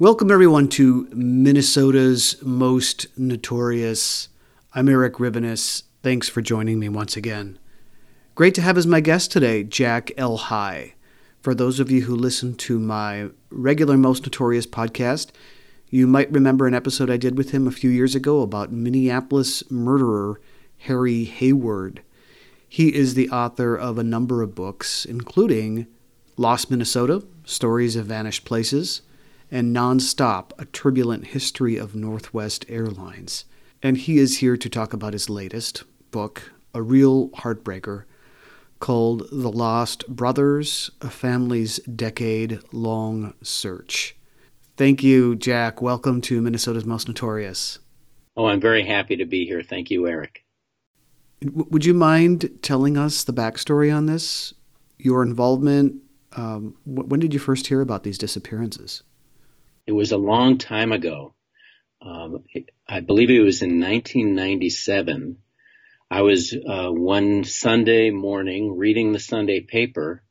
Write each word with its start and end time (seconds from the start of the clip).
Welcome, 0.00 0.30
everyone, 0.30 0.68
to 0.68 1.08
Minnesota's 1.12 2.40
Most 2.40 3.08
Notorious. 3.18 4.28
I'm 4.72 4.88
Eric 4.88 5.14
Rivenes. 5.14 5.82
Thanks 6.04 6.28
for 6.28 6.40
joining 6.40 6.78
me 6.78 6.88
once 6.88 7.16
again. 7.16 7.58
Great 8.36 8.54
to 8.54 8.62
have 8.62 8.78
as 8.78 8.86
my 8.86 9.00
guest 9.00 9.32
today 9.32 9.64
Jack 9.64 10.12
El-Hai. 10.16 10.94
For 11.40 11.52
those 11.52 11.80
of 11.80 11.90
you 11.90 12.02
who 12.02 12.14
listen 12.14 12.54
to 12.58 12.78
my 12.78 13.30
regular 13.50 13.96
Most 13.96 14.22
Notorious 14.22 14.68
podcast, 14.68 15.30
you 15.90 16.06
might 16.06 16.30
remember 16.30 16.68
an 16.68 16.74
episode 16.74 17.10
I 17.10 17.16
did 17.16 17.36
with 17.36 17.50
him 17.50 17.66
a 17.66 17.72
few 17.72 17.90
years 17.90 18.14
ago 18.14 18.42
about 18.42 18.70
Minneapolis 18.70 19.68
murderer 19.68 20.40
Harry 20.76 21.24
Hayward. 21.24 22.02
He 22.68 22.94
is 22.94 23.14
the 23.14 23.30
author 23.30 23.74
of 23.74 23.98
a 23.98 24.04
number 24.04 24.42
of 24.42 24.54
books, 24.54 25.04
including 25.04 25.88
Lost 26.36 26.70
Minnesota 26.70 27.24
Stories 27.44 27.96
of 27.96 28.06
Vanished 28.06 28.44
Places 28.44 29.02
and 29.50 29.74
Nonstop 29.74 30.52
A 30.58 30.64
Turbulent 30.66 31.28
History 31.28 31.76
of 31.76 31.94
Northwest 31.94 32.64
Airlines. 32.68 33.44
And 33.82 33.96
he 33.96 34.18
is 34.18 34.38
here 34.38 34.56
to 34.56 34.68
talk 34.68 34.92
about 34.92 35.12
his 35.12 35.30
latest 35.30 35.84
book, 36.10 36.52
a 36.74 36.82
real 36.82 37.28
heartbreaker, 37.30 38.04
called 38.80 39.28
The 39.30 39.50
Lost 39.50 40.06
Brothers 40.08 40.90
A 41.00 41.10
Family's 41.10 41.78
Decade 41.80 42.60
Long 42.72 43.34
Search. 43.42 44.16
Thank 44.76 45.02
you, 45.02 45.34
Jack. 45.34 45.82
Welcome 45.82 46.20
to 46.22 46.40
Minnesota's 46.40 46.84
Most 46.84 47.08
Notorious. 47.08 47.78
Oh, 48.36 48.46
I'm 48.46 48.60
very 48.60 48.84
happy 48.84 49.16
to 49.16 49.24
be 49.24 49.44
here. 49.44 49.62
Thank 49.62 49.90
you, 49.90 50.06
Eric. 50.06 50.44
Would 51.42 51.84
you 51.84 51.94
mind 51.94 52.50
telling 52.62 52.96
us 52.96 53.24
the 53.24 53.32
backstory 53.32 53.94
on 53.94 54.06
this? 54.06 54.54
Your 54.98 55.22
involvement? 55.22 55.96
Um, 56.36 56.76
when 56.84 57.20
did 57.20 57.32
you 57.32 57.40
first 57.40 57.66
hear 57.66 57.80
about 57.80 58.02
these 58.04 58.18
disappearances? 58.18 59.02
It 59.88 59.92
was 59.92 60.12
a 60.12 60.18
long 60.18 60.58
time 60.58 60.92
ago. 60.92 61.32
Um, 62.02 62.44
I 62.86 63.00
believe 63.00 63.30
it 63.30 63.40
was 63.40 63.62
in 63.62 63.80
1997. 63.80 65.38
I 66.10 66.20
was 66.20 66.52
uh, 66.52 66.90
one 66.90 67.44
Sunday 67.44 68.10
morning 68.10 68.76
reading 68.76 69.12
the 69.12 69.18
Sunday 69.18 69.60
paper 69.60 70.22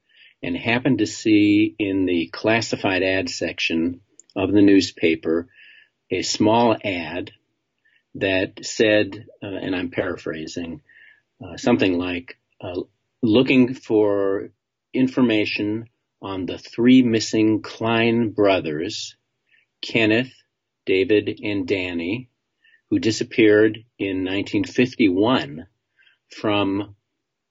and 0.44 0.56
happened 0.56 1.00
to 1.00 1.08
see 1.08 1.74
in 1.80 2.06
the 2.06 2.28
classified 2.28 3.02
ad 3.02 3.32
section 3.32 4.02
of 4.36 4.52
the 4.52 4.62
newspaper 4.62 5.48
a 6.12 6.22
small 6.22 6.78
ad 6.84 7.32
that 8.14 8.64
said, 8.64 9.26
uh, 9.42 9.48
and 9.48 9.76
I'm 9.76 9.90
paraphrasing, 9.90 10.82
uh, 11.44 11.58
something 11.58 11.98
like, 11.98 12.38
uh, 12.62 12.82
looking 13.24 13.74
for 13.74 14.52
information 14.94 15.90
on 16.22 16.46
the 16.46 16.60
three 16.60 17.02
missing 17.02 17.64
Klein 17.64 18.30
brothers 18.30 19.17
Kenneth, 19.82 20.34
David, 20.86 21.40
and 21.44 21.68
Danny, 21.68 22.30
who 22.90 23.00
disappeared 23.00 23.86
in 24.00 24.24
1951 24.24 25.68
from 26.30 26.96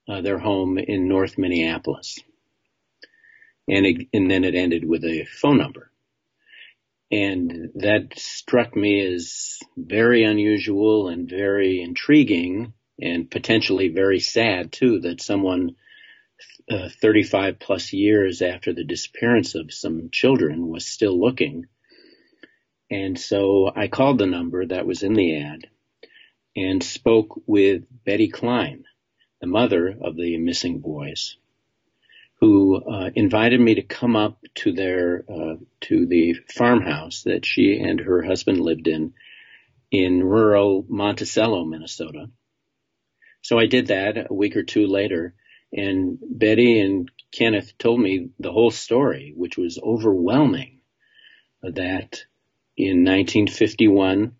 uh, 0.09 0.21
their 0.21 0.39
home 0.39 0.78
in 0.78 1.09
North 1.09 1.39
Minneapolis. 1.39 2.19
And, 3.69 3.84
it, 3.84 4.09
and 4.12 4.31
then 4.31 4.45
it 4.45 4.55
ended 4.55 4.89
with 4.89 5.05
a 5.05 5.25
phone 5.25 5.59
number. 5.59 5.91
And 7.11 7.71
that 7.77 8.19
struck 8.19 8.75
me 8.75 9.00
as 9.15 9.59
very 9.77 10.25
unusual 10.25 11.09
and 11.09 11.29
very 11.29 11.81
intriguing 11.81 12.73
and 13.00 13.31
potentially 13.31 13.89
very 13.89 14.21
sad 14.21 14.73
too 14.73 15.00
that 15.00 15.21
someone 15.21 15.77
uh, 16.69 16.89
35 17.00 17.59
plus 17.61 17.93
years 17.93 18.43
after 18.43 18.73
the 18.73 18.84
disappearance 18.84 19.55
of 19.55 19.73
some 19.73 20.11
children 20.11 20.69
was 20.69 20.87
still 20.87 21.21
looking 21.21 21.67
and 22.91 23.19
so 23.19 23.71
I 23.75 23.89
called 23.89 24.19
the 24.19 24.27
number 24.27 24.65
that 24.67 24.87
was 24.87 25.03
in 25.03 25.15
the 25.15 25.39
ad 25.39 25.69
and 26.55 26.83
spoke 26.83 27.41
with 27.47 27.85
Betty 28.05 28.29
Klein, 28.29 28.85
the 29.41 29.47
mother 29.47 29.95
of 30.01 30.17
the 30.17 30.39
missing 30.39 30.81
boys, 30.81 31.37
who 32.41 32.77
uh, 32.77 33.11
invited 33.15 33.61
me 33.61 33.75
to 33.75 33.83
come 33.83 34.15
up 34.15 34.39
to 34.57 34.73
their 34.73 35.25
uh, 35.29 35.57
to 35.83 36.07
the 36.07 36.35
farmhouse 36.55 37.23
that 37.25 37.45
she 37.45 37.79
and 37.79 38.01
her 38.01 38.23
husband 38.23 38.61
lived 38.61 38.87
in 38.87 39.15
in 39.91 40.23
rural 40.23 40.85
Monticello, 40.89 41.65
Minnesota. 41.65 42.31
So 43.43 43.59
I 43.59 43.67
did 43.67 43.89
that 43.89 44.31
a 44.31 44.35
week 44.35 44.57
or 44.57 44.65
two 44.65 44.87
later, 44.87 45.35
and 45.73 46.19
Betty 46.21 46.81
and 46.81 47.11
Kenneth 47.33 47.77
told 47.79 48.01
me 48.01 48.31
the 48.39 48.53
whole 48.53 48.71
story, 48.71 49.33
which 49.37 49.57
was 49.57 49.79
overwhelming. 49.83 50.81
That 51.63 52.25
in 52.76 53.04
1951, 53.04 54.37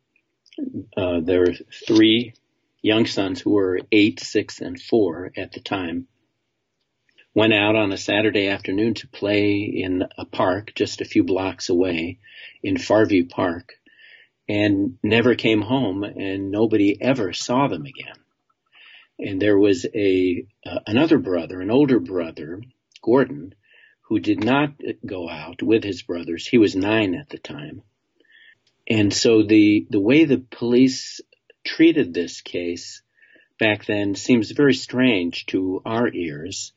uh, 0.97 1.21
there 1.21 1.41
were 1.41 1.55
three 1.87 2.35
young 2.83 3.07
sons 3.07 3.41
who 3.41 3.51
were 3.51 3.81
eight, 3.91 4.21
six, 4.21 4.61
and 4.61 4.81
four 4.81 5.33
at 5.37 5.53
the 5.53 5.61
time. 5.61 6.07
Went 7.35 7.55
out 7.55 7.77
on 7.77 7.93
a 7.93 7.99
Saturday 7.99 8.49
afternoon 8.49 8.95
to 8.95 9.09
play 9.09 9.61
in 9.61 10.05
a 10.19 10.25
park 10.25 10.73
just 10.75 11.01
a 11.01 11.07
few 11.07 11.25
blocks 11.25 11.69
away 11.69 12.19
in 12.63 12.77
Farview 12.77 13.29
Park 13.29 13.75
and 14.49 14.99
never 15.03 15.35
came 15.35 15.63
home 15.63 16.05
and 16.05 16.51
nobody 16.51 17.01
ever 17.01 17.33
saw 17.33 17.69
them 17.69 17.85
again. 17.85 18.17
And 19.19 19.41
there 19.41 19.59
was 19.59 19.87
a, 19.95 20.47
uh, 20.65 20.81
another 20.87 21.19
brother, 21.19 21.61
an 21.61 21.71
older 21.71 22.01
brother, 22.01 22.63
Gordon, 23.03 23.55
who 24.03 24.19
did 24.21 24.45
not 24.45 24.75
go 25.05 25.29
out 25.29 25.63
with 25.63 25.85
his 25.85 26.03
brothers. 26.03 26.47
He 26.47 26.59
was 26.59 26.77
nine 26.77 27.15
at 27.15 27.31
the 27.31 27.39
time 27.39 27.83
and 28.89 29.13
so 29.13 29.43
the, 29.43 29.87
the 29.91 30.01
way 30.01 30.25
the 30.25 30.39
police 30.39 31.21
treated 31.65 32.15
this 32.15 32.41
case 32.41 33.03
back 33.59 33.87
then 33.87 34.15
seems 34.15 34.51
very 34.51 34.75
strange 34.75 35.47
to 35.47 35.83
our 35.85 36.09
ears. 36.09 36.73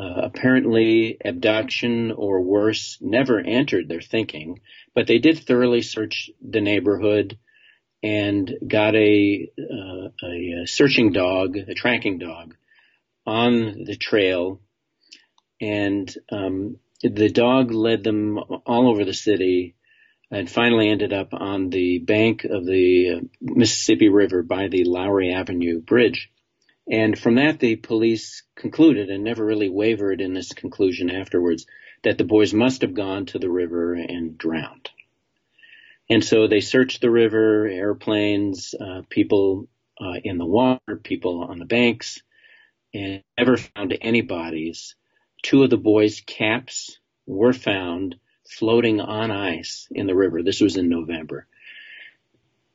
Uh, 0.00 0.20
apparently, 0.22 1.16
abduction 1.24 2.12
or 2.12 2.40
worse 2.40 2.98
never 3.00 3.40
entered 3.40 3.88
their 3.88 4.00
thinking, 4.00 4.60
but 4.94 5.06
they 5.06 5.18
did 5.18 5.38
thoroughly 5.38 5.82
search 5.82 6.30
the 6.40 6.60
neighborhood 6.60 7.38
and 8.02 8.54
got 8.66 8.94
a, 8.94 9.50
uh, 9.58 10.08
a 10.24 10.66
searching 10.66 11.12
dog, 11.12 11.56
a 11.56 11.74
tracking 11.74 12.18
dog, 12.18 12.54
on 13.26 13.84
the 13.84 13.96
trail, 13.96 14.60
and 15.60 16.14
um, 16.30 16.76
the 17.02 17.28
dog 17.28 17.72
led 17.72 18.04
them 18.04 18.38
all 18.38 18.88
over 18.88 19.04
the 19.04 19.12
city 19.12 19.74
and 20.30 20.50
finally 20.50 20.88
ended 20.88 21.12
up 21.12 21.32
on 21.32 21.70
the 21.70 21.98
bank 21.98 22.44
of 22.44 22.66
the 22.66 23.28
Mississippi 23.40 24.08
River 24.08 24.42
by 24.42 24.68
the 24.68 24.84
Lowry 24.84 25.32
Avenue 25.32 25.80
Bridge. 25.80 26.30
And 26.90 27.18
from 27.18 27.36
that, 27.36 27.60
the 27.60 27.76
police 27.76 28.42
concluded, 28.54 29.10
and 29.10 29.24
never 29.24 29.44
really 29.44 29.68
wavered 29.68 30.20
in 30.20 30.32
this 30.32 30.52
conclusion 30.52 31.10
afterwards, 31.10 31.66
that 32.02 32.18
the 32.18 32.24
boys 32.24 32.54
must 32.54 32.82
have 32.82 32.94
gone 32.94 33.26
to 33.26 33.38
the 33.38 33.50
river 33.50 33.94
and 33.94 34.38
drowned. 34.38 34.88
And 36.10 36.24
so 36.24 36.46
they 36.46 36.60
searched 36.60 37.00
the 37.00 37.10
river, 37.10 37.66
airplanes, 37.66 38.74
uh, 38.74 39.02
people 39.10 39.68
uh, 40.00 40.20
in 40.24 40.38
the 40.38 40.46
water, 40.46 40.96
people 41.02 41.44
on 41.44 41.58
the 41.58 41.66
banks, 41.66 42.22
and 42.94 43.22
never 43.36 43.56
found 43.56 43.96
any 44.00 44.22
bodies. 44.22 44.94
Two 45.42 45.62
of 45.62 45.70
the 45.70 45.76
boys' 45.76 46.20
caps 46.20 46.98
were 47.26 47.52
found 47.52 48.16
floating 48.48 49.00
on 49.00 49.30
ice 49.30 49.88
in 49.90 50.06
the 50.06 50.14
river. 50.14 50.42
This 50.42 50.60
was 50.60 50.76
in 50.76 50.88
November. 50.88 51.46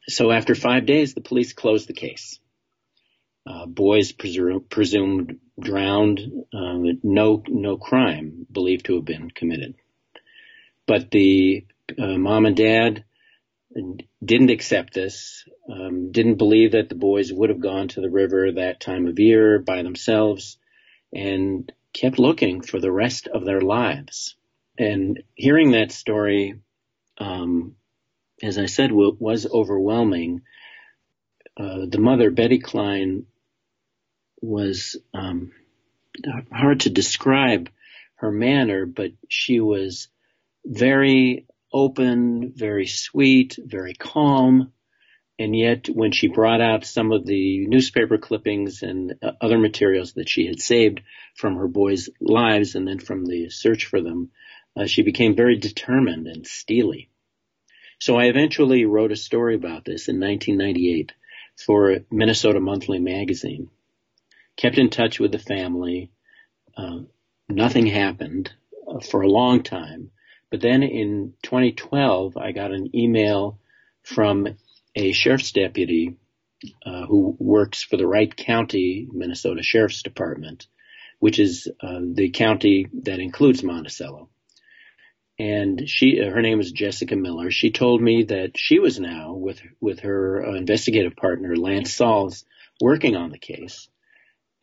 So 0.07 0.31
after 0.31 0.55
five 0.55 0.85
days, 0.85 1.13
the 1.13 1.21
police 1.21 1.53
closed 1.53 1.87
the 1.87 1.93
case. 1.93 2.39
Uh, 3.45 3.65
boys 3.65 4.11
presumed, 4.11 4.69
presumed 4.69 5.39
drowned, 5.59 6.19
uh, 6.53 6.77
no 7.03 7.43
no 7.47 7.77
crime 7.77 8.45
believed 8.49 8.85
to 8.85 8.95
have 8.95 9.05
been 9.05 9.29
committed. 9.29 9.75
But 10.87 11.11
the 11.11 11.65
uh, 11.97 12.17
mom 12.17 12.45
and 12.45 12.55
dad 12.55 13.03
didn't 14.23 14.51
accept 14.51 14.93
this, 14.93 15.45
um, 15.69 16.11
didn't 16.11 16.35
believe 16.35 16.71
that 16.71 16.89
the 16.89 16.95
boys 16.95 17.33
would 17.33 17.49
have 17.49 17.59
gone 17.59 17.89
to 17.89 18.01
the 18.01 18.09
river 18.09 18.51
that 18.51 18.79
time 18.79 19.07
of 19.07 19.19
year 19.19 19.59
by 19.59 19.81
themselves, 19.83 20.57
and 21.11 21.71
kept 21.91 22.19
looking 22.19 22.61
for 22.61 22.79
the 22.79 22.91
rest 22.91 23.27
of 23.27 23.45
their 23.45 23.61
lives 23.61 24.35
and 24.77 25.23
hearing 25.35 25.71
that 25.71 25.91
story, 25.91 26.55
um, 27.17 27.75
as 28.41 28.57
I 28.57 28.65
said, 28.65 28.89
w- 28.89 29.17
was 29.19 29.45
overwhelming. 29.45 30.41
Uh, 31.57 31.85
the 31.87 31.99
mother, 31.99 32.31
Betty 32.31 32.59
Klein, 32.59 33.25
was 34.41 34.97
um, 35.13 35.51
hard 36.51 36.81
to 36.81 36.89
describe 36.89 37.69
her 38.15 38.31
manner, 38.31 38.85
but 38.85 39.11
she 39.29 39.59
was 39.59 40.07
very 40.65 41.45
open, 41.71 42.53
very 42.55 42.87
sweet, 42.87 43.57
very 43.63 43.93
calm. 43.93 44.71
And 45.39 45.55
yet, 45.55 45.87
when 45.87 46.11
she 46.11 46.27
brought 46.27 46.61
out 46.61 46.85
some 46.85 47.11
of 47.11 47.25
the 47.25 47.65
newspaper 47.67 48.17
clippings 48.17 48.83
and 48.83 49.15
uh, 49.21 49.31
other 49.41 49.57
materials 49.57 50.13
that 50.13 50.29
she 50.29 50.45
had 50.45 50.59
saved 50.59 51.01
from 51.35 51.55
her 51.55 51.67
boys' 51.67 52.09
lives 52.21 52.75
and 52.75 52.87
then 52.87 52.99
from 52.99 53.25
the 53.25 53.49
search 53.49 53.85
for 53.85 53.99
them, 54.01 54.29
uh, 54.75 54.85
she 54.85 55.01
became 55.03 55.35
very 55.35 55.57
determined 55.57 56.27
and 56.27 56.45
steely. 56.45 57.09
So 57.99 58.17
I 58.17 58.25
eventually 58.25 58.85
wrote 58.85 59.11
a 59.11 59.15
story 59.15 59.55
about 59.55 59.85
this 59.85 60.09
in 60.09 60.19
1998 60.19 61.13
for 61.65 61.99
Minnesota 62.11 62.59
Monthly 62.59 62.99
Magazine. 62.99 63.69
Kept 64.57 64.77
in 64.77 64.89
touch 64.89 65.19
with 65.19 65.31
the 65.31 65.39
family. 65.39 66.11
Uh, 66.75 67.01
nothing 67.47 67.87
happened 67.87 68.51
uh, 68.87 68.99
for 68.99 69.21
a 69.21 69.29
long 69.29 69.63
time. 69.63 70.11
But 70.49 70.61
then 70.61 70.83
in 70.83 71.33
2012, 71.43 72.37
I 72.37 72.51
got 72.51 72.71
an 72.71 72.95
email 72.95 73.59
from 74.03 74.47
a 74.95 75.11
sheriff's 75.11 75.51
deputy 75.51 76.17
uh, 76.85 77.05
who 77.05 77.35
works 77.39 77.83
for 77.83 77.97
the 77.97 78.07
Wright 78.07 78.35
County, 78.35 79.07
Minnesota 79.11 79.63
Sheriff's 79.63 80.03
Department, 80.03 80.67
which 81.19 81.39
is 81.39 81.67
uh, 81.81 81.99
the 82.01 82.29
county 82.29 82.87
that 83.03 83.19
includes 83.19 83.63
Monticello. 83.63 84.29
And 85.43 85.89
she, 85.89 86.19
her 86.19 86.41
name 86.41 86.61
is 86.61 86.71
Jessica 86.71 87.17
Miller. 87.17 87.51
She 87.51 87.69
told 87.69 88.01
me 88.01 88.23
that 88.23 88.51
she 88.55 88.79
was 88.79 88.97
now 88.97 89.33
with 89.33 89.61
with 89.81 89.99
her 89.99 90.41
uh, 90.45 90.53
investigative 90.55 91.17
partner 91.17 91.57
Lance 91.57 91.93
Sauls 91.93 92.45
working 92.79 93.17
on 93.17 93.29
the 93.29 93.37
case, 93.37 93.89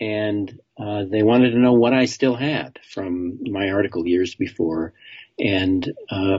and 0.00 0.58
uh, 0.78 1.04
they 1.04 1.22
wanted 1.22 1.50
to 1.50 1.58
know 1.58 1.74
what 1.74 1.92
I 1.92 2.06
still 2.06 2.34
had 2.34 2.78
from 2.94 3.40
my 3.42 3.68
article 3.68 4.06
years 4.06 4.34
before, 4.34 4.94
and 5.38 5.86
uh, 6.08 6.38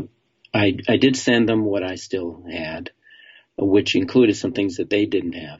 I 0.51 0.75
I 0.89 0.97
did 0.97 1.15
send 1.15 1.47
them 1.47 1.63
what 1.63 1.83
I 1.83 1.93
still 1.93 2.43
had, 2.51 2.89
which 3.59 3.95
included 3.95 4.38
some 4.38 4.53
things 4.53 4.77
that 4.77 4.89
they 4.89 5.05
didn't 5.05 5.33
have. 5.33 5.59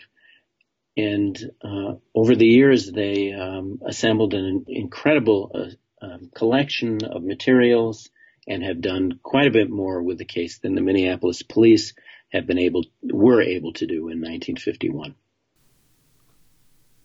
And 0.98 1.38
uh, 1.64 1.98
over 2.16 2.36
the 2.36 2.48
years, 2.48 2.92
they 2.92 3.32
um, 3.32 3.80
assembled 3.86 4.34
an 4.34 4.66
incredible 4.68 5.52
uh, 5.54 6.04
um, 6.04 6.32
collection 6.34 7.06
of 7.06 7.22
materials 7.22 8.10
and 8.52 8.64
have 8.64 8.82
done 8.82 9.20
quite 9.24 9.48
a 9.48 9.52
bit 9.52 9.70
more 9.70 10.02
with 10.02 10.18
the 10.18 10.26
case 10.26 10.60
than 10.60 10.76
the 10.76 10.82
Minneapolis 10.82 11.42
police 11.42 11.94
have 12.32 12.46
been 12.46 12.60
able 12.60 12.86
were 13.04 13.42
able 13.42 13.74
to 13.74 13.86
do 13.86 14.10
in 14.10 14.20
1951. 14.22 15.16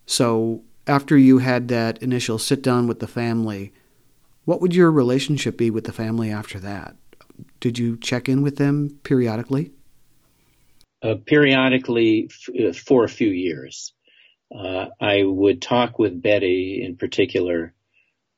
So, 0.06 0.62
after 0.86 1.16
you 1.18 1.38
had 1.38 1.68
that 1.68 2.02
initial 2.02 2.38
sit 2.38 2.62
down 2.62 2.86
with 2.86 3.00
the 3.00 3.08
family, 3.08 3.72
what 4.44 4.60
would 4.60 4.74
your 4.74 4.92
relationship 4.92 5.56
be 5.56 5.70
with 5.70 5.84
the 5.84 5.92
family 5.92 6.30
after 6.30 6.60
that? 6.60 6.96
Did 7.60 7.78
you 7.78 7.96
check 7.96 8.28
in 8.28 8.42
with 8.42 8.56
them 8.56 9.00
periodically? 9.02 9.72
uh, 11.02 11.16
periodically 11.24 12.28
f- 12.30 12.68
uh, 12.68 12.72
for 12.72 13.04
a 13.04 13.08
few 13.08 13.28
years. 13.28 13.92
Uh, 14.54 14.86
I 15.00 15.22
would 15.22 15.60
talk 15.60 15.98
with 15.98 16.22
Betty 16.22 16.82
in 16.84 16.96
particular. 16.96 17.74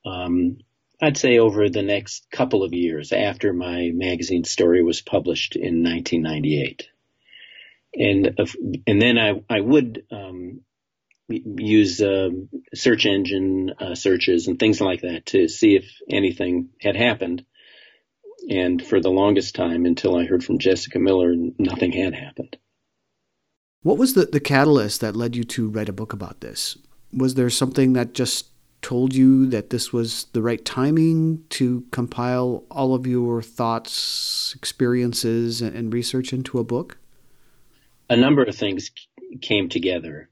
Um, 0.04 0.58
I'd 1.00 1.16
say 1.16 1.38
over 1.38 1.68
the 1.68 1.82
next 1.82 2.30
couple 2.30 2.64
of 2.64 2.72
years 2.72 3.12
after 3.12 3.52
my 3.52 3.90
magazine 3.94 4.44
story 4.44 4.82
was 4.82 5.00
published 5.00 5.54
in 5.54 5.84
1998, 5.84 6.88
and 7.94 8.38
and 8.86 9.02
then 9.02 9.18
I 9.18 9.42
I 9.48 9.60
would 9.60 10.04
um, 10.10 10.60
use 11.28 12.00
uh, 12.00 12.30
search 12.74 13.06
engine 13.06 13.72
uh, 13.78 13.94
searches 13.94 14.48
and 14.48 14.58
things 14.58 14.80
like 14.80 15.02
that 15.02 15.26
to 15.26 15.48
see 15.48 15.76
if 15.76 15.84
anything 16.10 16.70
had 16.80 16.96
happened. 16.96 17.44
And 18.48 18.84
for 18.84 19.00
the 19.00 19.10
longest 19.10 19.54
time, 19.54 19.84
until 19.84 20.16
I 20.16 20.24
heard 20.24 20.44
from 20.44 20.58
Jessica 20.58 20.98
Miller, 20.98 21.34
nothing 21.58 21.92
had 21.92 22.14
happened. 22.14 22.56
What 23.82 23.98
was 23.98 24.14
the, 24.14 24.26
the 24.26 24.40
catalyst 24.40 25.00
that 25.00 25.16
led 25.16 25.36
you 25.36 25.44
to 25.44 25.68
write 25.68 25.88
a 25.88 25.92
book 25.92 26.12
about 26.12 26.40
this? 26.40 26.78
Was 27.12 27.34
there 27.34 27.50
something 27.50 27.92
that 27.94 28.14
just 28.14 28.48
told 28.88 29.14
you 29.14 29.44
that 29.44 29.68
this 29.68 29.92
was 29.92 30.24
the 30.32 30.40
right 30.40 30.64
timing 30.64 31.44
to 31.50 31.84
compile 31.90 32.64
all 32.70 32.94
of 32.94 33.06
your 33.06 33.42
thoughts, 33.42 34.54
experiences, 34.56 35.60
and 35.60 35.92
research 35.92 36.32
into 36.32 36.58
a 36.58 36.64
book? 36.64 36.96
A 38.08 38.16
number 38.16 38.42
of 38.42 38.54
things 38.54 38.90
came 39.42 39.68
together 39.68 40.30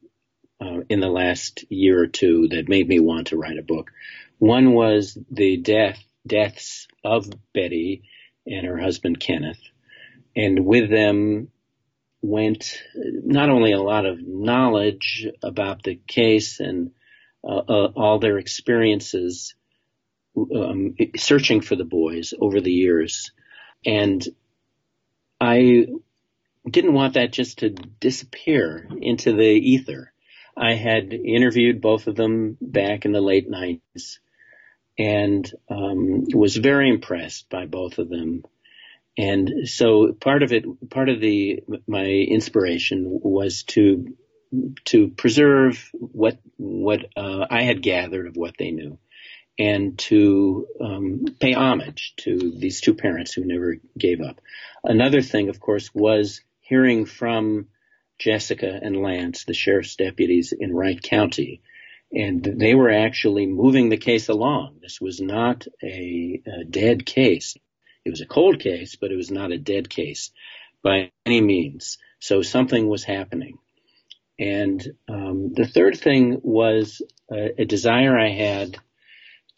uh, 0.58 0.80
in 0.88 1.00
the 1.00 1.10
last 1.10 1.66
year 1.68 2.02
or 2.02 2.06
two 2.06 2.48
that 2.48 2.66
made 2.66 2.88
me 2.88 2.98
want 2.98 3.26
to 3.26 3.36
write 3.36 3.58
a 3.58 3.62
book. 3.62 3.90
One 4.38 4.72
was 4.72 5.18
the 5.30 5.58
death 5.58 6.02
deaths 6.26 6.88
of 7.04 7.28
Betty 7.52 8.04
and 8.46 8.66
her 8.66 8.78
husband 8.78 9.20
Kenneth, 9.20 9.60
and 10.34 10.64
with 10.64 10.88
them 10.88 11.48
went 12.22 12.82
not 12.94 13.50
only 13.50 13.72
a 13.72 13.82
lot 13.82 14.06
of 14.06 14.18
knowledge 14.26 15.28
about 15.42 15.82
the 15.82 16.00
case 16.08 16.58
and 16.58 16.92
uh, 16.92 16.92
uh, 16.92 16.95
all 17.46 18.18
their 18.18 18.38
experiences 18.38 19.54
um, 20.36 20.94
searching 21.16 21.60
for 21.60 21.76
the 21.76 21.84
boys 21.84 22.34
over 22.40 22.60
the 22.60 22.72
years, 22.72 23.32
and 23.84 24.26
I 25.40 25.86
didn't 26.68 26.94
want 26.94 27.14
that 27.14 27.32
just 27.32 27.58
to 27.58 27.70
disappear 27.70 28.88
into 29.00 29.32
the 29.32 29.44
ether. 29.44 30.12
I 30.56 30.74
had 30.74 31.12
interviewed 31.12 31.80
both 31.80 32.06
of 32.06 32.16
them 32.16 32.56
back 32.60 33.04
in 33.04 33.12
the 33.12 33.20
late 33.20 33.50
90s 33.50 34.18
and 34.98 35.50
um, 35.68 36.24
was 36.32 36.56
very 36.56 36.88
impressed 36.88 37.50
by 37.50 37.66
both 37.66 37.98
of 37.98 38.08
them. 38.08 38.44
And 39.18 39.68
so 39.68 40.12
part 40.12 40.42
of 40.42 40.52
it, 40.52 40.64
part 40.90 41.08
of 41.08 41.20
the 41.20 41.62
my 41.86 42.04
inspiration 42.04 43.20
was 43.22 43.62
to 43.64 44.16
to 44.86 45.08
preserve 45.08 45.90
what 45.92 46.38
what 46.56 47.06
uh, 47.16 47.46
I 47.50 47.62
had 47.62 47.82
gathered 47.82 48.26
of 48.26 48.36
what 48.36 48.54
they 48.58 48.70
knew, 48.70 48.98
and 49.58 49.98
to 49.98 50.66
um, 50.80 51.24
pay 51.40 51.52
homage 51.52 52.14
to 52.18 52.52
these 52.56 52.80
two 52.80 52.94
parents 52.94 53.32
who 53.32 53.44
never 53.44 53.76
gave 53.98 54.20
up. 54.20 54.40
Another 54.84 55.22
thing, 55.22 55.48
of 55.48 55.60
course, 55.60 55.90
was 55.94 56.42
hearing 56.60 57.06
from 57.06 57.68
Jessica 58.18 58.78
and 58.82 59.02
Lance, 59.02 59.44
the 59.44 59.54
sheriff's 59.54 59.96
deputies 59.96 60.52
in 60.52 60.74
Wright 60.74 61.00
County, 61.00 61.62
and 62.12 62.42
they 62.42 62.74
were 62.74 62.90
actually 62.90 63.46
moving 63.46 63.88
the 63.88 63.96
case 63.96 64.28
along. 64.28 64.78
This 64.80 65.00
was 65.00 65.20
not 65.20 65.66
a, 65.82 66.42
a, 66.46 66.64
dead 66.64 67.04
case. 67.04 67.56
It 68.04 68.10
was 68.10 68.20
a 68.20 68.26
cold 68.26 68.60
case, 68.60 68.96
but 68.96 69.10
it 69.10 69.16
was 69.16 69.30
not 69.30 69.52
a 69.52 69.58
dead 69.58 69.90
case 69.90 70.30
by 70.82 71.10
any 71.26 71.40
means. 71.40 71.98
So 72.20 72.42
something 72.42 72.88
was 72.88 73.04
happening. 73.04 73.58
And 74.38 74.86
um, 75.08 75.52
the 75.54 75.66
third 75.66 75.98
thing 75.98 76.38
was 76.42 77.02
a, 77.30 77.62
a 77.62 77.64
desire 77.64 78.18
I 78.18 78.30
had 78.30 78.78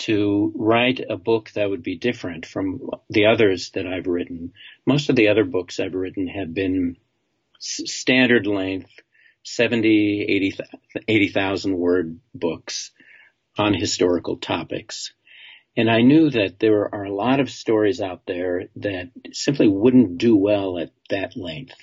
to 0.01 0.53
write 0.55 1.01
a 1.09 1.17
book 1.17 1.51
that 1.55 1.71
would 1.71 1.83
be 1.83 1.97
different 1.97 2.47
from 2.47 2.91
the 3.11 3.27
others 3.27 3.71
that 3.75 3.87
I've 3.87 4.07
written. 4.07 4.53
Most 4.87 5.11
of 5.11 5.17
the 5.17 5.29
other 5.29 5.45
books 5.45 5.81
I've 5.81 5.95
written 5.95 6.29
have 6.29 6.55
been 6.55 6.97
s- 7.57 7.83
standard 7.87 8.47
length, 8.47 8.91
70, 9.45 10.23
80,000 10.23 10.67
80, 11.09 11.75
word 11.75 12.21
books 12.35 12.93
on 13.59 13.75
historical 13.75 14.37
topics. 14.39 15.13
And 15.77 15.91
I 15.91 16.03
knew 16.03 16.31
that 16.31 16.59
there 16.61 16.93
are 16.95 17.05
a 17.05 17.15
lot 17.15 17.41
of 17.41 17.51
stories 17.51 18.01
out 18.01 18.23
there 18.27 18.65
that 18.77 19.11
simply 19.33 19.69
wouldn't 19.69 20.19
do 20.19 20.37
well 20.37 20.79
at 20.79 20.91
that 21.11 21.37
length. 21.37 21.77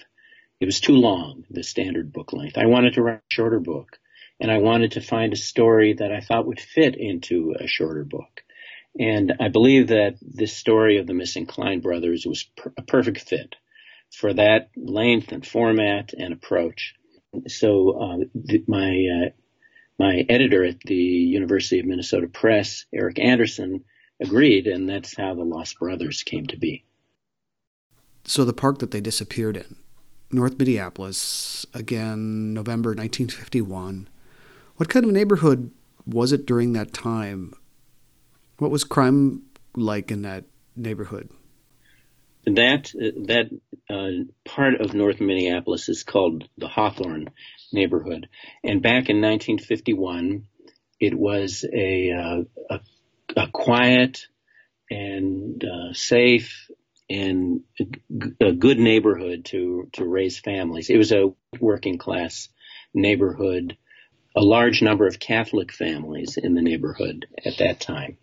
It 0.59 0.65
was 0.65 0.79
too 0.79 0.93
long, 0.93 1.43
the 1.49 1.63
standard 1.63 2.13
book 2.13 2.33
length. 2.33 2.57
I 2.57 2.65
wanted 2.65 2.93
to 2.93 3.01
write 3.01 3.17
a 3.17 3.33
shorter 3.33 3.59
book 3.59 3.99
and 4.39 4.51
I 4.51 4.57
wanted 4.57 4.93
to 4.93 5.01
find 5.01 5.33
a 5.33 5.37
story 5.37 5.93
that 5.93 6.11
I 6.11 6.21
thought 6.21 6.47
would 6.47 6.59
fit 6.59 6.95
into 6.95 7.55
a 7.59 7.67
shorter 7.67 8.03
book. 8.03 8.41
And 8.97 9.33
I 9.39 9.49
believe 9.49 9.87
that 9.87 10.15
this 10.21 10.55
story 10.55 10.97
of 10.97 11.07
the 11.07 11.13
missing 11.13 11.45
Klein 11.45 11.81
brothers 11.81 12.25
was 12.25 12.43
per- 12.43 12.73
a 12.77 12.81
perfect 12.81 13.21
fit 13.21 13.55
for 14.11 14.33
that 14.33 14.69
length 14.77 15.31
and 15.31 15.45
format 15.45 16.13
and 16.13 16.33
approach. 16.33 16.95
So 17.47 17.99
uh, 17.99 18.17
my 18.67 18.87
uh, 18.87 19.29
my 19.99 20.25
editor 20.29 20.63
at 20.63 20.79
the 20.81 20.95
University 20.95 21.79
of 21.79 21.85
Minnesota 21.85 22.27
Press, 22.27 22.85
Eric 22.93 23.19
Anderson, 23.19 23.83
agreed, 24.21 24.67
and 24.67 24.89
that's 24.89 25.15
how 25.15 25.33
the 25.33 25.43
Lost 25.43 25.79
Brothers 25.79 26.23
came 26.23 26.45
to 26.47 26.57
be. 26.57 26.85
So 28.25 28.43
the 28.43 28.53
park 28.53 28.79
that 28.79 28.91
they 28.91 29.01
disappeared 29.01 29.57
in, 29.57 29.75
North 30.31 30.57
Minneapolis, 30.57 31.65
again, 31.73 32.53
November 32.53 32.89
1951. 32.89 34.07
What 34.77 34.89
kind 34.89 35.05
of 35.05 35.11
neighborhood 35.11 35.71
was 36.05 36.31
it 36.31 36.45
during 36.45 36.73
that 36.73 36.93
time? 36.93 37.53
What 38.57 38.71
was 38.71 38.83
crime 38.83 39.43
like 39.75 40.11
in 40.11 40.23
that 40.23 40.45
neighborhood? 40.75 41.29
That 42.45 42.91
that 42.93 43.49
uh, 43.89 44.25
part 44.47 44.79
of 44.79 44.93
North 44.93 45.19
Minneapolis 45.19 45.89
is 45.89 46.03
called 46.03 46.47
the 46.57 46.67
Hawthorne 46.67 47.31
neighborhood, 47.73 48.29
and 48.63 48.83
back 48.83 49.09
in 49.09 49.19
1951, 49.19 50.45
it 50.99 51.15
was 51.15 51.65
a 51.73 52.11
uh, 52.11 52.43
a, 52.69 52.79
a, 53.35 53.47
quiet 53.51 54.27
and 54.91 55.63
uh, 55.63 55.93
safe 55.93 56.69
and 57.09 57.61
a 58.41 58.51
good 58.51 58.79
neighborhood 58.79 59.45
to 59.45 59.89
to 59.93 60.05
raise 60.05 60.39
families. 60.39 60.89
It 60.89 60.97
was 60.97 61.11
a 61.11 61.33
working 61.59 61.97
class 61.97 62.49
neighborhood, 62.93 63.77
a 64.35 64.41
large 64.41 64.81
number 64.81 65.07
of 65.07 65.19
Catholic 65.19 65.71
families 65.71 66.37
in 66.37 66.55
the 66.55 66.61
neighborhood 66.61 67.25
at 67.45 67.57
that 67.57 67.79
time, 67.79 68.17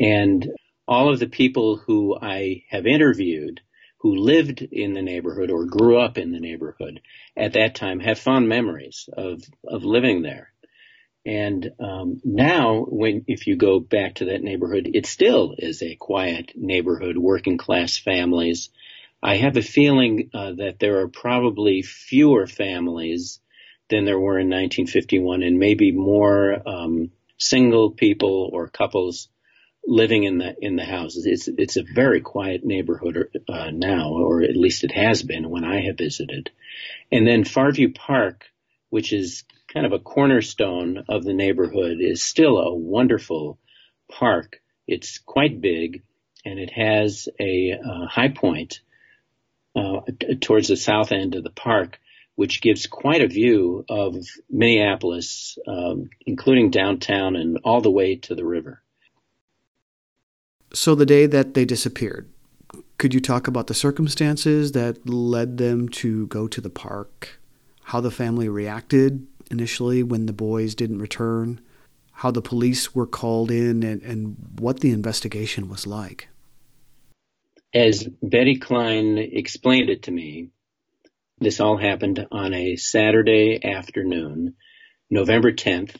and 0.00 0.50
all 0.88 1.12
of 1.12 1.18
the 1.18 1.28
people 1.28 1.76
who 1.76 2.16
I 2.20 2.64
have 2.70 2.86
interviewed 2.86 3.60
who 4.02 4.16
lived 4.16 4.62
in 4.62 4.94
the 4.94 5.02
neighborhood 5.02 5.50
or 5.50 5.64
grew 5.64 5.96
up 6.00 6.18
in 6.18 6.32
the 6.32 6.40
neighborhood 6.40 7.00
at 7.36 7.52
that 7.52 7.76
time 7.76 8.00
have 8.00 8.18
fond 8.18 8.48
memories 8.48 9.08
of, 9.16 9.40
of 9.64 9.84
living 9.84 10.22
there. 10.22 10.51
And 11.24 11.70
um, 11.78 12.20
now, 12.24 12.80
when 12.80 13.24
if 13.28 13.46
you 13.46 13.56
go 13.56 13.78
back 13.78 14.16
to 14.16 14.26
that 14.26 14.42
neighborhood, 14.42 14.90
it 14.92 15.06
still 15.06 15.54
is 15.56 15.82
a 15.82 15.94
quiet 15.94 16.52
neighborhood, 16.56 17.16
working 17.16 17.58
class 17.58 17.96
families. 17.96 18.70
I 19.22 19.36
have 19.36 19.56
a 19.56 19.62
feeling 19.62 20.30
uh, 20.34 20.52
that 20.54 20.80
there 20.80 20.98
are 21.00 21.08
probably 21.08 21.82
fewer 21.82 22.48
families 22.48 23.38
than 23.88 24.04
there 24.04 24.18
were 24.18 24.38
in 24.38 24.48
1951, 24.48 25.44
and 25.44 25.60
maybe 25.60 25.92
more 25.92 26.68
um, 26.68 27.12
single 27.38 27.90
people 27.90 28.50
or 28.52 28.66
couples 28.66 29.28
living 29.86 30.24
in 30.24 30.38
the 30.38 30.56
in 30.60 30.74
the 30.74 30.84
houses. 30.84 31.26
It's 31.26 31.48
it's 31.48 31.76
a 31.76 31.84
very 31.94 32.20
quiet 32.20 32.64
neighborhood 32.64 33.28
uh, 33.48 33.70
now, 33.72 34.10
or 34.10 34.42
at 34.42 34.56
least 34.56 34.82
it 34.82 34.92
has 34.92 35.22
been 35.22 35.50
when 35.50 35.64
I 35.64 35.82
have 35.82 35.98
visited. 35.98 36.50
And 37.12 37.26
then 37.26 37.44
Farview 37.44 37.94
Park, 37.94 38.46
which 38.90 39.12
is 39.12 39.44
kind 39.72 39.86
of 39.86 39.92
a 39.92 39.98
cornerstone 39.98 41.04
of 41.08 41.24
the 41.24 41.32
neighborhood, 41.32 41.98
is 42.00 42.22
still 42.22 42.58
a 42.58 42.74
wonderful 42.74 43.58
park. 44.10 44.60
It's 44.86 45.18
quite 45.18 45.60
big, 45.60 46.02
and 46.44 46.58
it 46.58 46.70
has 46.70 47.28
a 47.40 47.72
uh, 47.72 48.06
high 48.06 48.28
point 48.28 48.80
uh, 49.74 50.00
towards 50.40 50.68
the 50.68 50.76
south 50.76 51.12
end 51.12 51.34
of 51.34 51.44
the 51.44 51.50
park, 51.50 51.98
which 52.34 52.60
gives 52.60 52.86
quite 52.86 53.22
a 53.22 53.28
view 53.28 53.84
of 53.88 54.16
Minneapolis, 54.50 55.58
um, 55.66 56.10
including 56.26 56.70
downtown 56.70 57.36
and 57.36 57.58
all 57.64 57.80
the 57.80 57.90
way 57.90 58.16
to 58.16 58.34
the 58.34 58.44
river. 58.44 58.82
So, 60.74 60.94
the 60.94 61.06
day 61.06 61.26
that 61.26 61.54
they 61.54 61.64
disappeared, 61.64 62.30
could 62.98 63.12
you 63.12 63.20
talk 63.20 63.46
about 63.46 63.66
the 63.66 63.74
circumstances 63.74 64.72
that 64.72 65.06
led 65.08 65.58
them 65.58 65.88
to 65.90 66.26
go 66.28 66.48
to 66.48 66.60
the 66.60 66.70
park? 66.70 67.40
How 67.84 68.00
the 68.00 68.10
family 68.10 68.48
reacted 68.48 69.26
initially 69.52 70.02
when 70.02 70.26
the 70.26 70.32
boys 70.32 70.74
didn't 70.74 70.98
return? 70.98 71.60
How 72.12 72.30
the 72.30 72.42
police 72.42 72.94
were 72.94 73.06
called 73.06 73.50
in 73.50 73.82
and, 73.82 74.02
and 74.02 74.36
what 74.58 74.80
the 74.80 74.90
investigation 74.90 75.68
was 75.68 75.86
like? 75.86 76.28
As 77.74 78.06
Betty 78.22 78.58
Klein 78.58 79.18
explained 79.18 79.88
it 79.88 80.02
to 80.04 80.10
me, 80.10 80.48
this 81.38 81.60
all 81.60 81.76
happened 81.76 82.26
on 82.30 82.52
a 82.54 82.76
Saturday 82.76 83.64
afternoon, 83.64 84.54
November 85.10 85.52
10th. 85.52 85.96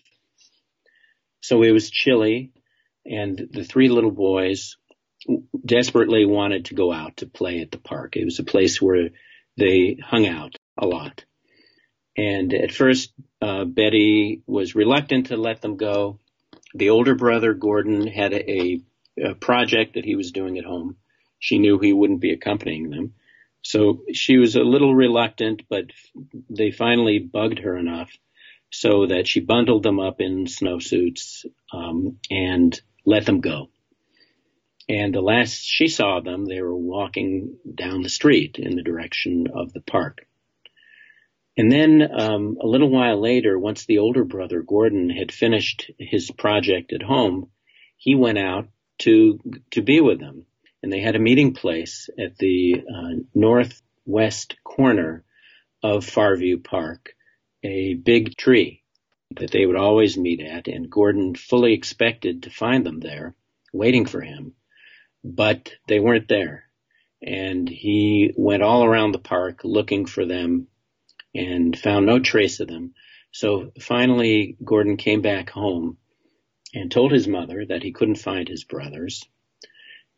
So 1.40 1.62
it 1.62 1.72
was 1.72 1.90
chilly 1.90 2.52
and 3.04 3.48
the 3.50 3.64
three 3.64 3.88
little 3.88 4.10
boys 4.10 4.76
desperately 5.64 6.24
wanted 6.24 6.66
to 6.66 6.74
go 6.74 6.92
out 6.92 7.18
to 7.18 7.26
play 7.26 7.60
at 7.60 7.70
the 7.70 7.78
park. 7.78 8.16
It 8.16 8.24
was 8.24 8.38
a 8.38 8.44
place 8.44 8.80
where 8.80 9.10
they 9.56 9.98
hung 10.02 10.26
out 10.26 10.56
a 10.78 10.86
lot. 10.86 11.24
And 12.16 12.52
at 12.52 12.72
first, 12.72 13.12
uh, 13.42 13.64
Betty 13.64 14.42
was 14.46 14.76
reluctant 14.76 15.26
to 15.26 15.36
let 15.36 15.60
them 15.60 15.76
go. 15.76 16.20
The 16.74 16.90
older 16.90 17.16
brother, 17.16 17.52
Gordon, 17.54 18.06
had 18.06 18.32
a, 18.32 18.80
a 19.22 19.34
project 19.34 19.94
that 19.94 20.04
he 20.04 20.14
was 20.14 20.30
doing 20.30 20.58
at 20.58 20.64
home. 20.64 20.96
She 21.40 21.58
knew 21.58 21.78
he 21.78 21.92
wouldn't 21.92 22.20
be 22.20 22.32
accompanying 22.32 22.88
them. 22.90 23.14
So 23.62 24.04
she 24.12 24.38
was 24.38 24.54
a 24.54 24.60
little 24.60 24.94
reluctant, 24.94 25.62
but 25.68 25.86
they 26.48 26.70
finally 26.70 27.18
bugged 27.18 27.58
her 27.58 27.76
enough 27.76 28.10
so 28.70 29.06
that 29.06 29.26
she 29.26 29.40
bundled 29.40 29.82
them 29.82 29.98
up 29.98 30.20
in 30.20 30.46
snowsuits 30.46 31.44
um, 31.72 32.18
and 32.30 32.80
let 33.04 33.26
them 33.26 33.40
go. 33.40 33.70
And 34.88 35.14
the 35.14 35.20
last 35.20 35.62
she 35.64 35.88
saw 35.88 36.20
them, 36.20 36.44
they 36.44 36.60
were 36.60 36.76
walking 36.76 37.56
down 37.74 38.02
the 38.02 38.08
street 38.08 38.58
in 38.58 38.76
the 38.76 38.82
direction 38.82 39.48
of 39.52 39.72
the 39.72 39.80
park. 39.80 40.26
And 41.56 41.70
then 41.70 42.08
um, 42.18 42.56
a 42.62 42.66
little 42.66 42.88
while 42.88 43.20
later, 43.20 43.58
once 43.58 43.84
the 43.84 43.98
older 43.98 44.24
brother 44.24 44.62
Gordon 44.62 45.10
had 45.10 45.30
finished 45.30 45.90
his 45.98 46.30
project 46.30 46.92
at 46.92 47.02
home, 47.02 47.50
he 47.96 48.14
went 48.14 48.38
out 48.38 48.68
to 49.00 49.38
to 49.72 49.82
be 49.82 50.00
with 50.00 50.18
them, 50.18 50.46
and 50.82 50.92
they 50.92 51.00
had 51.00 51.16
a 51.16 51.20
meeting 51.20 51.52
place 51.52 52.08
at 52.18 52.38
the 52.38 52.82
uh, 52.82 53.22
northwest 53.34 54.56
corner 54.64 55.24
of 55.82 56.06
Farview 56.06 56.62
Park, 56.62 57.14
a 57.62 57.94
big 57.94 58.36
tree 58.36 58.82
that 59.36 59.50
they 59.50 59.66
would 59.66 59.76
always 59.76 60.16
meet 60.16 60.40
at, 60.40 60.68
and 60.68 60.90
Gordon 60.90 61.34
fully 61.34 61.74
expected 61.74 62.44
to 62.44 62.50
find 62.50 62.84
them 62.84 63.00
there, 63.00 63.34
waiting 63.72 64.06
for 64.06 64.20
him, 64.20 64.54
but 65.24 65.72
they 65.86 66.00
weren't 66.00 66.28
there. 66.28 66.64
And 67.22 67.68
he 67.68 68.32
went 68.36 68.62
all 68.62 68.84
around 68.84 69.12
the 69.12 69.18
park 69.18 69.60
looking 69.64 70.06
for 70.06 70.24
them 70.24 70.68
and 71.34 71.78
found 71.78 72.06
no 72.06 72.18
trace 72.18 72.60
of 72.60 72.68
them. 72.68 72.94
So 73.32 73.72
finally, 73.80 74.56
Gordon 74.62 74.96
came 74.96 75.22
back 75.22 75.50
home 75.50 75.96
and 76.74 76.90
told 76.90 77.12
his 77.12 77.28
mother 77.28 77.64
that 77.66 77.82
he 77.82 77.92
couldn't 77.92 78.16
find 78.16 78.48
his 78.48 78.64
brothers. 78.64 79.24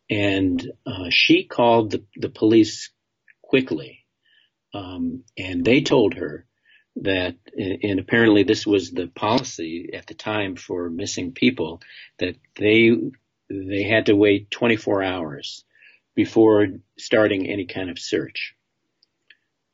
And 0.09 0.71
uh, 0.85 1.09
she 1.09 1.45
called 1.45 1.91
the, 1.91 2.03
the 2.15 2.29
police 2.29 2.91
quickly. 3.41 4.05
Um, 4.73 5.23
and 5.37 5.63
they 5.63 5.81
told 5.81 6.15
her 6.15 6.45
that, 6.97 7.35
and 7.57 7.99
apparently 7.99 8.43
this 8.43 8.65
was 8.65 8.91
the 8.91 9.07
policy 9.07 9.91
at 9.93 10.07
the 10.07 10.13
time 10.13 10.55
for 10.55 10.89
missing 10.89 11.31
people, 11.31 11.81
that 12.19 12.35
they 12.57 12.91
they 13.47 13.83
had 13.83 14.07
to 14.07 14.15
wait 14.15 14.49
24 14.49 15.03
hours 15.03 15.63
before 16.15 16.67
starting 16.97 17.47
any 17.47 17.65
kind 17.65 17.89
of 17.89 17.99
search. 17.99 18.55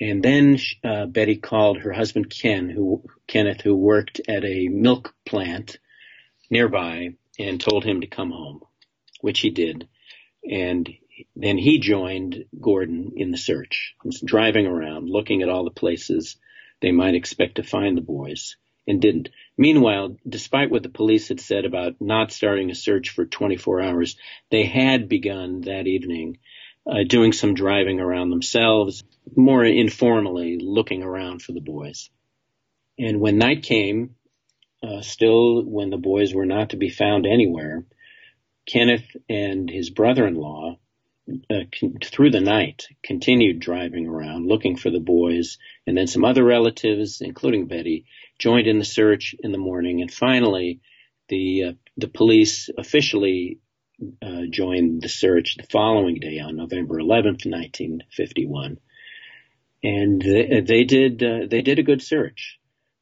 And 0.02 0.24
then 0.24 0.58
uh, 0.84 1.06
Betty 1.06 1.36
called 1.36 1.78
her 1.78 1.94
husband 1.94 2.32
Ken, 2.32 2.70
who 2.70 3.04
Kenneth, 3.28 3.62
who 3.62 3.76
worked 3.76 4.20
at 4.28 4.44
a 4.44 4.68
milk 4.68 5.14
plant 5.28 5.78
nearby, 6.50 7.12
and 7.38 7.62
told 7.62 7.86
him 7.86 8.02
to 8.02 8.08
come 8.08 8.32
home, 8.32 8.62
which 9.22 9.42
he 9.42 9.52
did. 9.52 9.88
And 10.50 10.90
then 11.36 11.60
he 11.60 11.78
joined 11.78 12.46
Gordon 12.60 13.14
in 13.16 13.30
the 13.30 13.38
search, 13.38 13.94
was 14.04 14.20
driving 14.22 14.66
around, 14.66 15.08
looking 15.08 15.44
at 15.44 15.50
all 15.50 15.66
the 15.66 15.70
places 15.70 16.38
they 16.82 16.92
might 16.92 17.14
expect 17.14 17.56
to 17.56 17.64
find 17.64 17.96
the 17.96 18.02
boys, 18.02 18.58
and 18.88 19.00
didn't. 19.00 19.30
Meanwhile, 19.56 20.18
despite 20.28 20.72
what 20.72 20.82
the 20.82 20.90
police 20.90 21.28
had 21.28 21.40
said 21.40 21.64
about 21.64 22.02
not 22.02 22.32
starting 22.32 22.72
a 22.72 22.76
search 22.76 23.12
for 23.12 23.28
24 23.28 23.82
hours, 23.82 24.18
they 24.50 24.64
had 24.64 25.08
begun 25.08 25.62
that 25.62 25.86
evening 25.86 26.40
uh, 26.88 27.04
doing 27.08 27.34
some 27.34 27.54
driving 27.54 28.00
around 28.00 28.30
themselves, 28.30 29.04
more 29.36 29.64
informally 29.64 30.58
looking 30.60 31.04
around 31.04 31.42
for 31.42 31.52
the 31.52 31.62
boys. 31.62 32.10
And 32.98 33.20
when 33.20 33.38
night 33.38 33.64
came, 33.64 34.16
uh, 34.84 35.02
still 35.02 35.64
when 35.64 35.90
the 35.90 35.98
boys 35.98 36.34
were 36.34 36.46
not 36.46 36.72
to 36.72 36.78
be 36.78 36.90
found 36.90 37.26
anywhere, 37.26 37.86
Kenneth 38.68 39.16
and 39.30 39.70
his 39.70 39.90
brother-in-law, 39.90 40.78
uh, 41.50 41.64
con- 41.80 41.98
through 42.04 42.32
the 42.32 42.42
night, 42.42 42.88
continued 43.04 43.60
driving 43.60 44.08
around 44.08 44.48
looking 44.48 44.76
for 44.76 44.90
the 44.90 45.00
boys, 45.00 45.58
and 45.86 45.98
then 45.98 46.08
some 46.08 46.26
other 46.26 46.44
relatives, 46.44 47.22
including 47.22 47.68
Betty, 47.68 48.06
joined 48.40 48.68
in 48.68 48.80
the 48.80 48.86
search 48.86 49.36
in 49.40 49.52
the 49.52 49.58
morning, 49.58 50.02
and 50.02 50.12
finally, 50.12 50.82
the 51.30 51.64
uh, 51.64 51.74
the 51.98 52.08
police 52.08 52.70
officially 52.78 53.60
uh, 54.22 54.42
joined 54.50 55.02
the 55.02 55.10
search 55.10 55.56
the 55.58 55.68
following 55.68 56.16
day 56.16 56.40
on 56.40 56.56
November 56.56 56.96
11th, 56.96 57.46
1951, 57.46 58.78
and 59.84 60.22
they, 60.22 60.62
they 60.62 60.84
did 60.84 61.24
uh, 61.24 61.48
they 61.50 61.62
did 61.62 61.80
a 61.80 61.84
good 61.84 62.02
search. 62.02 62.60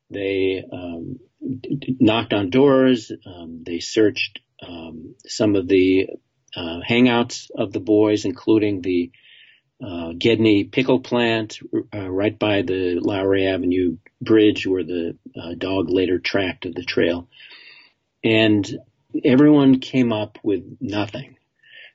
They 0.10 0.64
um, 0.72 1.20
d- 1.42 1.98
knocked 2.00 2.34
on 2.34 2.50
doors. 2.50 3.12
Um, 3.26 3.64
they 3.66 3.80
searched 3.80 4.40
um, 4.66 5.16
some 5.26 5.56
of 5.56 5.68
the 5.68 6.08
uh, 6.56 6.80
hangouts 6.88 7.50
of 7.56 7.72
the 7.72 7.80
boys, 7.80 8.26
including 8.26 8.82
the 8.82 9.12
uh, 9.86 10.12
Gedney 10.18 10.66
pickle 10.66 11.00
plant 11.00 11.60
uh, 11.94 12.10
right 12.10 12.38
by 12.38 12.64
the 12.64 13.00
Lowry 13.02 13.48
Avenue 13.48 13.98
bridge 14.22 14.68
where 14.68 14.84
the 14.84 15.18
uh, 15.42 15.54
dog 15.58 15.90
later 15.90 16.20
tracked 16.20 16.64
the 16.64 16.84
trail. 16.84 17.30
And 18.24 18.68
everyone 19.24 19.80
came 19.80 20.12
up 20.12 20.38
with 20.44 20.78
nothing. 20.80 21.38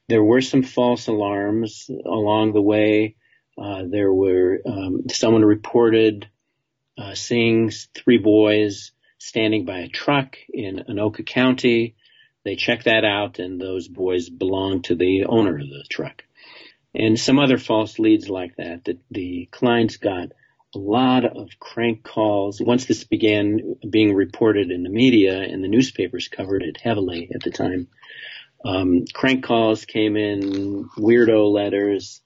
There 0.09 0.23
were 0.23 0.41
some 0.41 0.63
false 0.63 1.07
alarms 1.07 1.91
along 2.05 2.53
the 2.53 2.63
way. 2.63 3.17
Uh, 3.57 3.85
there 3.89 4.13
were 4.13 4.61
um, 4.67 5.05
someone 5.11 5.45
reported 5.45 6.29
uh, 6.99 7.15
seeing 7.15 7.71
three 7.95 8.19
boys 8.19 8.93
standing 9.19 9.65
by 9.65 9.79
a 9.79 9.89
truck 9.89 10.37
in 10.53 10.85
Anoka 10.89 11.25
County. 11.25 11.97
They 12.45 12.57
checked 12.57 12.85
that 12.85 13.05
out, 13.05 13.39
and 13.39 13.61
those 13.61 13.89
boys 13.89 14.29
belonged 14.29 14.85
to 14.85 14.95
the 14.95 15.25
owner 15.25 15.59
of 15.59 15.67
the 15.67 15.85
truck. 15.89 16.25
And 16.95 17.19
some 17.19 17.39
other 17.39 17.59
false 17.59 17.99
leads 17.99 18.29
like 18.29 18.57
that. 18.57 18.85
That 18.85 19.01
the 19.11 19.49
Kleins 19.51 19.97
got 19.97 20.33
a 20.75 20.79
lot 20.79 21.25
of 21.25 21.49
crank 21.59 22.03
calls. 22.03 22.61
Once 22.61 22.87
this 22.87 23.05
began 23.05 23.77
being 23.89 24.15
reported 24.15 24.71
in 24.71 24.83
the 24.83 24.91
media 24.91 25.41
and 25.41 25.63
the 25.63 25.69
newspapers 25.69 26.29
covered 26.29 26.63
it 26.63 26.81
heavily 26.81 27.31
at 27.35 27.43
the 27.43 27.51
time, 27.51 27.89
um, 28.65 29.05
crank 29.13 29.45
calls 29.45 29.85
came 29.85 30.17
in, 30.17 30.89
weirdo 30.97 31.53
letters, 31.53 32.23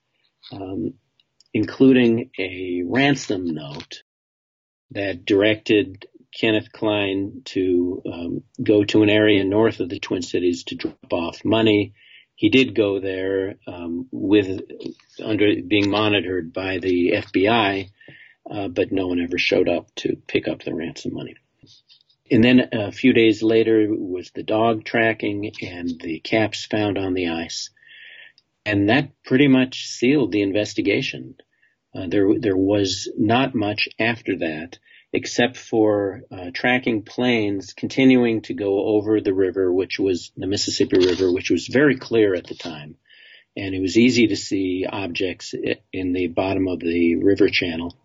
um, 0.52 0.94
including 1.52 2.30
a 2.38 2.82
ransom 2.86 3.54
note 3.54 4.02
that 4.92 5.24
directed 5.24 6.06
Kenneth 6.38 6.70
Klein 6.72 7.42
to 7.46 8.02
um, 8.10 8.42
go 8.62 8.84
to 8.84 9.02
an 9.02 9.10
area 9.10 9.44
north 9.44 9.80
of 9.80 9.88
the 9.88 9.98
Twin 9.98 10.22
Cities 10.22 10.64
to 10.64 10.76
drop 10.76 11.12
off 11.12 11.44
money. 11.44 11.94
He 12.36 12.50
did 12.50 12.76
go 12.76 13.00
there 13.00 13.56
um, 13.66 14.06
with 14.12 14.60
under 15.22 15.54
being 15.66 15.90
monitored 15.90 16.52
by 16.52 16.78
the 16.78 17.12
FBI, 17.16 17.90
uh, 18.50 18.68
but 18.68 18.92
no 18.92 19.06
one 19.06 19.20
ever 19.20 19.38
showed 19.38 19.68
up 19.68 19.94
to 19.96 20.16
pick 20.26 20.48
up 20.48 20.62
the 20.62 20.74
ransom 20.74 21.14
money. 21.14 21.34
And 22.30 22.44
then 22.44 22.68
a 22.72 22.92
few 22.92 23.12
days 23.12 23.42
later 23.42 23.86
was 23.88 24.30
the 24.30 24.42
dog 24.42 24.84
tracking 24.84 25.50
and 25.62 26.00
the 26.00 26.20
caps 26.20 26.66
found 26.66 26.98
on 26.98 27.14
the 27.14 27.28
ice. 27.28 27.70
And 28.66 28.90
that 28.90 29.10
pretty 29.24 29.48
much 29.48 29.86
sealed 29.86 30.32
the 30.32 30.42
investigation. 30.42 31.36
Uh, 31.94 32.06
there, 32.06 32.28
there 32.38 32.56
was 32.56 33.10
not 33.16 33.54
much 33.54 33.88
after 33.98 34.36
that 34.38 34.78
except 35.12 35.56
for 35.56 36.22
uh, 36.30 36.50
tracking 36.52 37.02
planes 37.02 37.72
continuing 37.72 38.42
to 38.42 38.52
go 38.52 38.84
over 38.88 39.20
the 39.20 39.32
river, 39.32 39.72
which 39.72 39.98
was 39.98 40.30
the 40.36 40.46
Mississippi 40.46 40.98
River, 40.98 41.32
which 41.32 41.50
was 41.50 41.66
very 41.66 41.96
clear 41.96 42.34
at 42.34 42.46
the 42.46 42.54
time. 42.54 42.96
And 43.56 43.74
it 43.74 43.80
was 43.80 43.96
easy 43.96 44.28
to 44.28 44.36
see 44.36 44.86
objects 44.86 45.54
in 45.92 46.12
the 46.12 46.26
bottom 46.26 46.68
of 46.68 46.80
the 46.80 47.16
river 47.16 47.48
channel. 47.48 47.96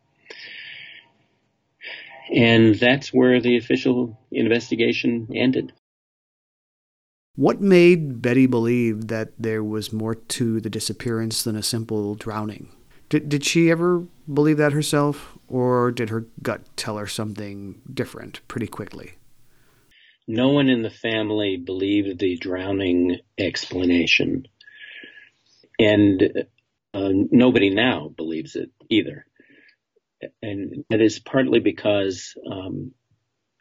And 2.32 2.76
that's 2.76 3.14
where 3.14 3.42
the 3.42 3.58
official 3.58 4.20
investigation 4.32 5.28
ended. 5.34 5.74
What 7.36 7.62
made 7.62 8.22
Betty 8.22 8.46
believe 8.46 9.08
that 9.08 9.32
there 9.40 9.64
was 9.64 9.92
more 9.92 10.14
to 10.16 10.62
the 10.62 10.70
disappearance 10.70 11.44
than 11.44 11.56
a 11.56 11.64
simple 11.64 12.14
drowning? 12.14 12.70
Did, 13.10 13.28
did 13.30 13.44
she 13.44 13.72
ever 13.72 14.06
believe 14.32 14.58
that 14.58 14.72
herself, 14.74 15.38
or 15.48 15.92
did 15.92 16.10
her 16.10 16.28
gut 16.42 16.62
tell 16.78 16.98
her 16.98 17.08
something 17.08 17.82
different 17.92 18.42
pretty 18.48 18.68
quickly? 18.68 19.14
No 20.28 20.50
one 20.50 20.70
in 20.70 20.84
the 20.84 20.90
family 20.90 21.58
believed 21.58 22.20
the 22.20 22.38
drowning 22.38 23.18
explanation, 23.38 24.48
and 25.80 26.46
uh, 26.94 27.10
nobody 27.12 27.70
now 27.72 28.10
believes 28.16 28.56
it 28.56 28.72
either 28.90 29.26
and 30.42 30.86
that 30.90 31.02
is 31.02 31.20
partly 31.20 31.60
because 31.60 32.36
um, 32.50 32.92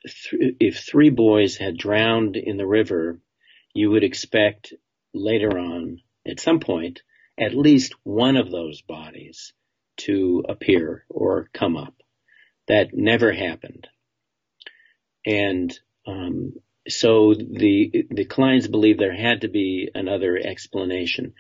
th- 0.05 0.57
if 0.61 0.81
three 0.81 1.11
boys 1.11 1.57
had 1.57 1.77
drowned 1.77 2.37
in 2.37 2.57
the 2.57 2.67
river, 2.67 3.21
you 3.75 3.91
would 3.91 4.05
expect 4.05 4.75
later 5.15 5.59
on, 5.59 6.01
at 6.27 6.41
some 6.41 6.61
point, 6.61 7.03
at 7.39 7.55
least 7.55 7.95
one 8.03 8.37
of 8.37 8.51
those 8.51 8.83
bodies 8.83 9.53
to 9.99 10.45
appear 10.49 11.05
or 11.09 11.49
come 11.53 11.77
up. 11.77 11.95
That 12.69 12.95
never 12.95 13.33
happened. 13.33 13.89
And 15.27 15.77
um, 16.07 16.55
so 16.89 17.35
the 17.35 18.07
the 18.11 18.25
Kleins 18.25 18.69
believe 18.69 18.99
there 18.99 19.15
had 19.15 19.43
to 19.43 19.49
be 19.49 19.91
another 19.95 20.37
explanation. 20.37 21.35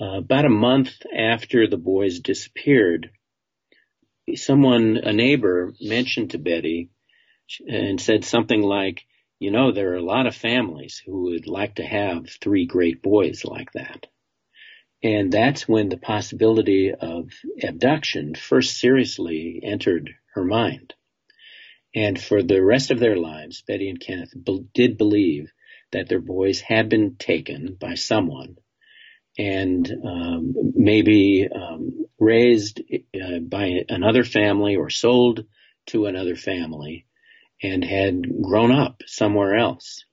Uh, 0.00 0.18
about 0.18 0.44
a 0.44 0.50
month 0.50 0.94
after 1.16 1.68
the 1.68 1.76
boys 1.76 2.20
disappeared, 2.20 3.10
someone, 4.36 4.98
a 4.98 5.12
neighbor, 5.12 5.74
mentioned 5.80 6.30
to 6.30 6.38
Betty 6.38 6.90
and 7.66 8.00
said 8.00 8.24
something 8.24 8.62
like, 8.62 9.02
you 9.38 9.50
know, 9.50 9.72
there 9.72 9.92
are 9.92 9.96
a 9.96 10.04
lot 10.04 10.26
of 10.26 10.34
families 10.34 11.02
who 11.04 11.22
would 11.32 11.46
like 11.46 11.76
to 11.76 11.84
have 11.84 12.28
three 12.40 12.66
great 12.66 13.02
boys 13.02 13.44
like 13.44 13.72
that. 13.72 14.06
And 15.02 15.32
that's 15.32 15.68
when 15.68 15.88
the 15.88 15.96
possibility 15.96 16.92
of 16.94 17.30
abduction 17.62 18.34
first 18.36 18.78
seriously 18.78 19.60
entered 19.62 20.10
her 20.34 20.44
mind. 20.44 20.94
And 21.94 22.20
for 22.20 22.42
the 22.42 22.62
rest 22.62 22.90
of 22.90 23.00
their 23.00 23.16
lives, 23.16 23.62
Betty 23.66 23.90
and 23.90 24.00
Kenneth 24.00 24.32
be- 24.44 24.64
did 24.72 24.96
believe 24.96 25.50
that 25.90 26.08
their 26.08 26.20
boys 26.20 26.60
had 26.60 26.88
been 26.88 27.16
taken 27.16 27.76
by 27.78 27.94
someone 27.94 28.56
and 29.38 29.90
um, 30.04 30.54
maybe 30.74 31.48
um, 31.54 32.01
raised 32.22 32.80
uh, 32.80 33.38
by 33.40 33.84
another 33.88 34.22
family 34.22 34.76
or 34.76 34.90
sold 34.90 35.44
to 35.86 36.06
another 36.06 36.36
family 36.36 37.04
and 37.62 37.84
had 37.84 38.40
grown 38.40 38.70
up 38.70 39.02
somewhere 39.06 39.56
else. 39.56 40.04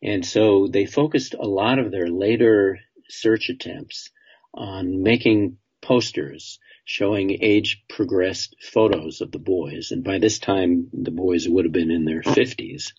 And 0.00 0.24
so 0.24 0.68
they 0.68 0.86
focused 0.86 1.34
a 1.34 1.46
lot 1.46 1.80
of 1.80 1.90
their 1.90 2.06
later 2.06 2.78
search 3.08 3.48
attempts 3.48 4.10
on 4.54 5.02
making 5.02 5.58
posters 5.82 6.60
showing 6.84 7.42
age 7.42 7.82
progressed 7.88 8.54
photos 8.62 9.20
of 9.20 9.32
the 9.32 9.38
boys. 9.40 9.90
And 9.90 10.04
by 10.04 10.18
this 10.18 10.38
time, 10.38 10.88
the 10.92 11.10
boys 11.10 11.48
would 11.48 11.64
have 11.64 11.72
been 11.72 11.90
in 11.90 12.04
their 12.04 12.22
50s. 12.22 12.92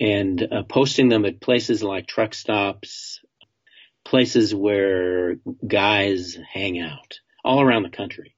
And 0.00 0.42
uh, 0.42 0.62
posting 0.64 1.08
them 1.08 1.24
at 1.24 1.40
places 1.40 1.82
like 1.82 2.06
truck 2.06 2.34
stops, 2.34 3.20
places 4.04 4.54
where 4.54 5.36
guys 5.66 6.36
hang 6.52 6.80
out 6.80 7.20
all 7.46 7.60
around 7.62 7.84
the 7.84 7.90
country. 7.90 8.34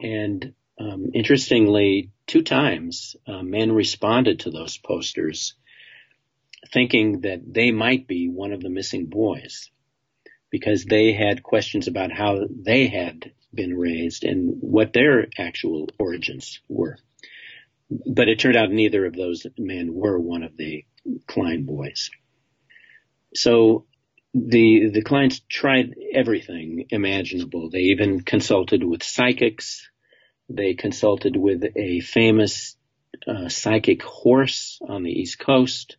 And 0.00 0.54
um, 0.78 1.10
interestingly, 1.14 2.10
two 2.26 2.42
times 2.42 3.16
uh, 3.26 3.42
men 3.42 3.72
responded 3.72 4.40
to 4.40 4.50
those 4.50 4.78
posters 4.78 5.54
thinking 6.72 7.22
that 7.22 7.40
they 7.46 7.70
might 7.70 8.06
be 8.06 8.28
one 8.28 8.52
of 8.52 8.60
the 8.60 8.70
missing 8.70 9.06
boys 9.06 9.70
because 10.50 10.84
they 10.84 11.12
had 11.12 11.42
questions 11.42 11.88
about 11.88 12.12
how 12.12 12.46
they 12.50 12.88
had 12.88 13.32
been 13.52 13.76
raised 13.76 14.24
and 14.24 14.56
what 14.60 14.92
their 14.92 15.28
actual 15.38 15.88
origins 15.98 16.60
were. 16.68 16.96
But 17.90 18.28
it 18.28 18.38
turned 18.38 18.56
out 18.56 18.70
neither 18.70 19.06
of 19.06 19.14
those 19.14 19.46
men 19.58 19.92
were 19.92 20.18
one 20.18 20.42
of 20.42 20.56
the 20.56 20.84
Klein 21.26 21.64
boys. 21.64 22.10
So 23.34 23.86
the 24.34 24.90
the 24.90 25.02
Kleins 25.02 25.40
tried 25.48 25.94
everything 26.14 26.86
imaginable. 26.90 27.70
They 27.70 27.90
even 27.94 28.20
consulted 28.20 28.84
with 28.84 29.02
psychics. 29.02 29.88
They 30.48 30.74
consulted 30.74 31.36
with 31.36 31.64
a 31.76 32.00
famous 32.00 32.76
uh, 33.26 33.48
psychic 33.48 34.02
horse 34.02 34.78
on 34.86 35.02
the 35.02 35.10
East 35.10 35.38
Coast. 35.38 35.96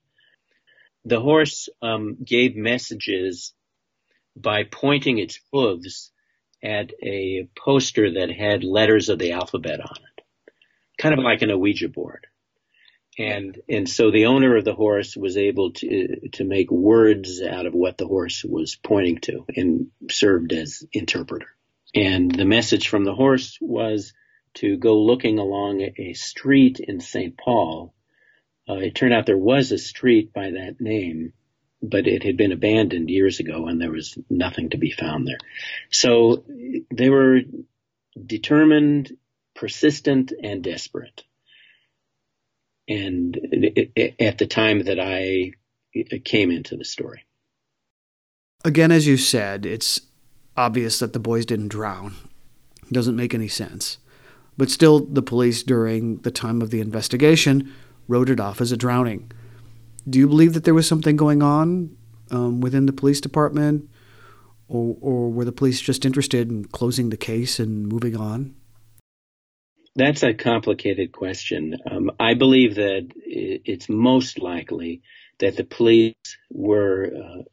The 1.06 1.20
horse 1.20 1.70
um, 1.82 2.18
gave 2.24 2.56
messages 2.56 3.54
by 4.36 4.64
pointing 4.64 5.18
its 5.18 5.40
hooves 5.52 6.12
at 6.64 6.92
a 7.04 7.50
poster 7.58 8.14
that 8.14 8.32
had 8.32 8.64
letters 8.64 9.10
of 9.10 9.20
the 9.20 9.32
alphabet 9.32 9.80
on 9.80 9.96
it, 10.18 10.24
kind 10.98 11.14
of 11.14 11.24
like 11.24 11.42
an 11.42 11.60
Ouija 11.60 11.90
board 11.90 12.28
and 13.18 13.62
and 13.68 13.90
so 13.90 14.10
the 14.10 14.28
owner 14.28 14.56
of 14.56 14.64
the 14.64 14.74
horse 14.74 15.18
was 15.18 15.36
able 15.36 15.72
to 15.72 16.30
to 16.34 16.44
make 16.44 16.72
words 16.72 17.42
out 17.42 17.66
of 17.66 17.74
what 17.74 17.98
the 17.98 18.08
horse 18.08 18.44
was 18.44 18.76
pointing 18.76 19.18
to 19.20 19.46
and 19.56 19.88
served 20.10 20.54
as 20.54 20.84
interpreter. 20.94 21.48
And 21.94 22.32
the 22.34 22.46
message 22.46 22.88
from 22.88 23.04
the 23.04 23.14
horse 23.14 23.58
was 23.60 24.14
to 24.56 24.78
go 24.78 25.02
looking 25.02 25.40
along 25.40 25.82
a 25.98 26.14
street 26.14 26.80
in 26.80 27.02
St. 27.02 27.38
Paul. 27.38 27.94
Uh, 28.70 28.76
it 28.76 28.96
turned 28.96 29.14
out 29.14 29.26
there 29.26 29.38
was 29.38 29.72
a 29.72 29.78
street 29.78 30.32
by 30.34 30.52
that 30.52 30.80
name, 30.80 31.34
but 31.82 32.08
it 32.08 32.24
had 32.24 32.38
been 32.38 32.54
abandoned 32.54 33.10
years 33.10 33.40
ago 33.42 33.68
and 33.68 33.82
there 33.82 33.92
was 33.92 34.18
nothing 34.30 34.70
to 34.70 34.78
be 34.78 34.92
found 34.92 35.28
there. 35.28 35.40
So 35.90 36.46
they 36.94 37.10
were 37.10 37.42
determined, 38.26 39.18
persistent, 39.54 40.32
and 40.42 40.64
desperate 40.64 41.24
and 42.88 43.36
at 44.20 44.38
the 44.38 44.48
time 44.48 44.84
that 44.84 45.00
I 45.00 45.52
came 46.24 46.52
into 46.52 46.76
the 46.76 46.86
story. 46.86 47.26
Again, 48.64 48.92
as 48.92 49.08
you 49.08 49.18
said, 49.18 49.66
it's 49.66 50.02
obvious 50.56 51.00
that 51.00 51.14
the 51.14 51.20
boys 51.20 51.46
didn't 51.46 51.70
drown. 51.70 52.16
It 52.84 52.94
doesn't 52.94 53.16
make 53.16 53.34
any 53.34 53.48
sense. 53.48 53.98
But 54.58 54.70
still, 54.70 55.00
the 55.00 55.22
police, 55.22 55.64
during 55.64 56.18
the 56.18 56.32
time 56.32 56.62
of 56.62 56.70
the 56.70 56.82
investigation, 56.82 57.74
wrote 58.08 58.30
it 58.30 58.40
off 58.40 58.62
as 58.62 58.72
a 58.72 58.78
drowning. 58.78 59.32
Do 60.10 60.20
you 60.20 60.28
believe 60.28 60.54
that 60.54 60.64
there 60.64 60.74
was 60.74 60.88
something 60.88 61.16
going 61.16 61.42
on 61.42 61.96
um, 62.30 62.62
within 62.62 62.86
the 62.86 62.94
police 62.94 63.22
department? 63.22 63.90
Or, 64.68 64.96
or 65.02 65.32
were 65.32 65.46
the 65.46 65.52
police 65.52 65.82
just 65.82 66.06
interested 66.06 66.50
in 66.50 66.66
closing 66.66 67.10
the 67.10 67.18
case 67.18 67.60
and 67.60 67.88
moving 67.88 68.16
on? 68.16 68.56
That's 69.96 70.24
a 70.24 70.34
complicated 70.34 71.14
question. 71.14 71.78
Um, 71.90 72.12
I 72.20 72.36
believe 72.36 72.76
that 72.76 73.10
it's 73.66 73.90
most 73.90 74.40
likely 74.40 75.04
that 75.40 75.58
the 75.58 75.66
police 75.66 76.16
were 76.50 77.12
uh, 77.14 77.44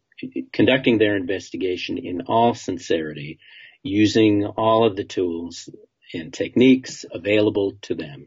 conducting 0.52 0.98
their 0.98 1.16
investigation 1.16 1.98
in 1.98 2.22
all 2.22 2.54
sincerity, 2.54 3.40
using 3.82 4.46
all 4.46 4.86
of 4.86 4.96
the 4.96 5.04
tools 5.04 5.68
and 6.14 6.32
techniques 6.32 7.04
available 7.12 7.74
to 7.82 7.96
them, 7.96 8.26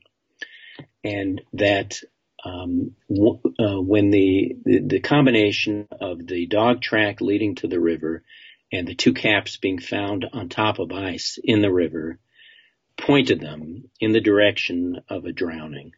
and 1.04 1.42
that 1.54 2.00
um, 2.46 2.96
w- 3.10 3.40
uh, 3.60 3.82
when 3.82 4.12
the, 4.12 4.56
the, 4.66 4.80
the 4.80 5.00
combination 5.00 5.88
of 6.02 6.28
the 6.28 6.48
dog 6.48 6.82
track 6.82 7.22
leading 7.22 7.56
to 7.56 7.68
the 7.68 7.80
river 7.80 8.24
and 8.72 8.88
the 8.88 8.96
two 8.96 9.14
caps 9.14 9.58
being 9.58 9.80
found 9.80 10.26
on 10.34 10.50
top 10.50 10.80
of 10.80 10.92
ice 10.92 11.40
in 11.44 11.62
the 11.62 11.72
river 11.72 12.20
pointed 13.02 13.40
them 13.40 13.90
in 14.00 14.12
the 14.12 14.22
direction 14.22 15.02
of 15.10 15.26
a 15.26 15.32
drowning. 15.32 15.92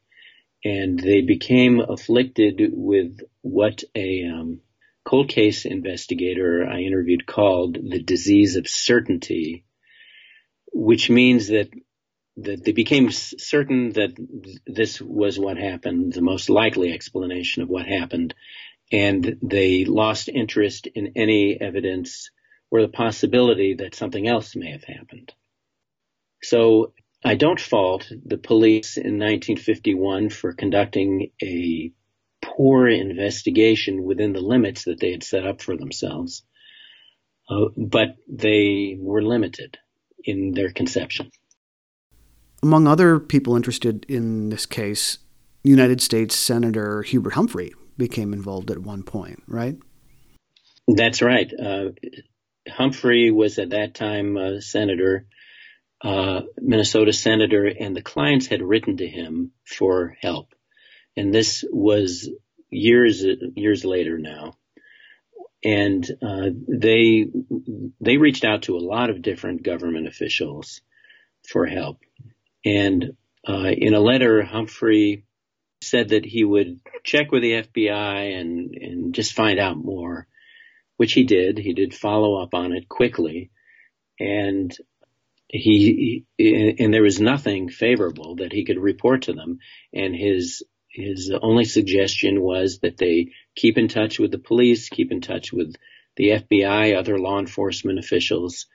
And 0.66 0.98
they 0.98 1.22
became 1.22 1.82
afflicted 1.82 2.62
with 2.72 3.20
what 3.42 3.84
a 3.94 4.26
um, 4.26 4.62
cold 5.04 5.30
case 5.30 5.66
investigator 5.66 6.66
I 6.66 6.80
interviewed 6.80 7.26
called 7.28 7.76
the 7.76 8.02
disease 8.02 8.56
of 8.56 8.68
certainty, 8.68 9.66
which 10.72 11.10
means 11.10 11.48
that 11.48 11.70
that 12.36 12.64
they 12.64 12.72
became 12.72 13.12
certain 13.12 13.92
that 13.92 14.12
this 14.66 15.00
was 15.00 15.38
what 15.38 15.58
happened, 15.58 16.14
the 16.14 16.22
most 16.22 16.50
likely 16.50 16.92
explanation 16.92 17.62
of 17.62 17.70
what 17.70 17.86
happened, 17.86 18.34
and 18.92 19.38
they 19.44 19.86
lost 19.86 20.30
interest 20.30 20.88
in 20.88 21.12
any 21.16 21.60
evidence 21.60 22.32
or 22.72 22.82
the 22.82 22.88
possibility 22.88 23.76
that 23.76 23.94
something 23.94 24.28
else 24.28 24.56
may 24.56 24.72
have 24.72 24.84
happened. 24.84 25.32
So 26.44 26.94
I 27.24 27.36
don't 27.36 27.60
fault 27.60 28.12
the 28.26 28.38
police 28.38 28.98
in 28.98 29.20
1951 29.20 30.30
for 30.30 30.54
conducting 30.54 31.32
a 31.42 31.92
poor 32.42 32.88
investigation 32.88 34.04
within 34.04 34.34
the 34.34 34.42
limits 34.42 34.84
that 34.86 35.00
they 35.00 35.12
had 35.12 35.24
set 35.24 35.48
up 35.48 35.62
for 35.62 35.78
themselves, 35.78 36.44
uh, 37.50 37.66
but 37.78 38.16
they 38.28 38.98
were 39.00 39.22
limited 39.22 39.78
in 40.24 40.54
their 40.54 40.72
conception. 40.72 41.32
Among 42.62 42.88
other 42.88 43.20
people 43.20 43.56
interested 43.56 44.06
in 44.08 44.50
this 44.50 44.66
case, 44.66 45.20
United 45.64 46.02
States 46.02 46.36
Senator 46.36 47.02
Hubert 47.04 47.34
Humphrey 47.34 47.74
became 47.98 48.34
involved 48.34 48.72
at 48.72 48.80
one 48.80 49.04
point, 49.04 49.44
right? 49.48 49.78
That's 50.88 51.22
right. 51.22 51.52
Uh, 51.54 51.90
Humphrey 52.70 53.32
was 53.32 53.60
at 53.60 53.70
that 53.72 53.94
time 53.94 54.38
a 54.38 54.62
senator, 54.62 55.26
uh, 56.04 56.42
Minnesota 56.58 57.14
senator, 57.14 57.66
and 57.66 57.96
the 57.96 58.02
Kleins 58.02 58.48
had 58.48 58.62
written 58.62 58.98
to 58.98 59.08
him 59.08 59.52
for 59.66 60.18
help. 60.22 60.54
And 61.16 61.34
this 61.34 61.64
was 61.72 62.30
years 62.70 63.24
years 63.56 63.86
later 63.86 64.18
now. 64.18 64.58
And 65.64 66.06
uh, 66.22 66.50
they 66.68 67.28
they 68.02 68.18
reached 68.18 68.44
out 68.44 68.64
to 68.64 68.76
a 68.76 68.80
lot 68.84 69.10
of 69.10 69.22
different 69.22 69.64
government 69.64 70.08
officials 70.08 70.82
for 71.48 71.66
help. 71.66 72.00
And 72.66 73.16
uh, 73.48 73.72
in 73.72 73.94
a 73.94 74.00
letter, 74.00 74.44
Humphrey 74.44 75.26
said 75.82 76.10
that 76.10 76.26
he 76.26 76.44
would 76.44 76.80
check 77.04 77.32
with 77.32 77.44
the 77.44 77.64
FBI 77.64 78.40
and, 78.40 78.74
and 78.76 79.14
just 79.14 79.34
find 79.34 79.60
out 79.60 79.78
more, 79.78 80.28
which 80.98 81.14
he 81.14 81.24
did. 81.24 81.58
He 81.58 81.74
did 81.74 81.94
follow 81.94 82.42
up 82.42 82.54
on 82.54 82.74
it 82.74 82.88
quickly. 82.88 83.52
And 84.20 84.76
he, 85.54 86.26
he, 86.38 86.76
and 86.80 86.92
there 86.92 87.04
was 87.04 87.22
nothing 87.22 87.70
favorable 87.70 88.38
that 88.38 88.52
he 88.52 88.66
could 88.66 88.80
report 88.80 89.24
to 89.24 89.34
them. 89.34 89.60
And 89.94 90.16
his, 90.16 90.64
his 90.90 91.32
only 91.42 91.66
suggestion 91.66 92.42
was 92.42 92.80
that 92.80 92.98
they 92.98 93.30
keep 93.56 93.78
in 93.78 93.88
touch 93.88 94.18
with 94.18 94.32
the 94.32 94.40
police, 94.40 94.90
keep 94.90 95.12
in 95.12 95.22
touch 95.22 95.54
with 95.54 95.76
the 96.16 96.30
FBI, 96.30 96.98
other 96.98 97.20
law 97.20 97.38
enforcement 97.38 98.00
officials, 98.00 98.66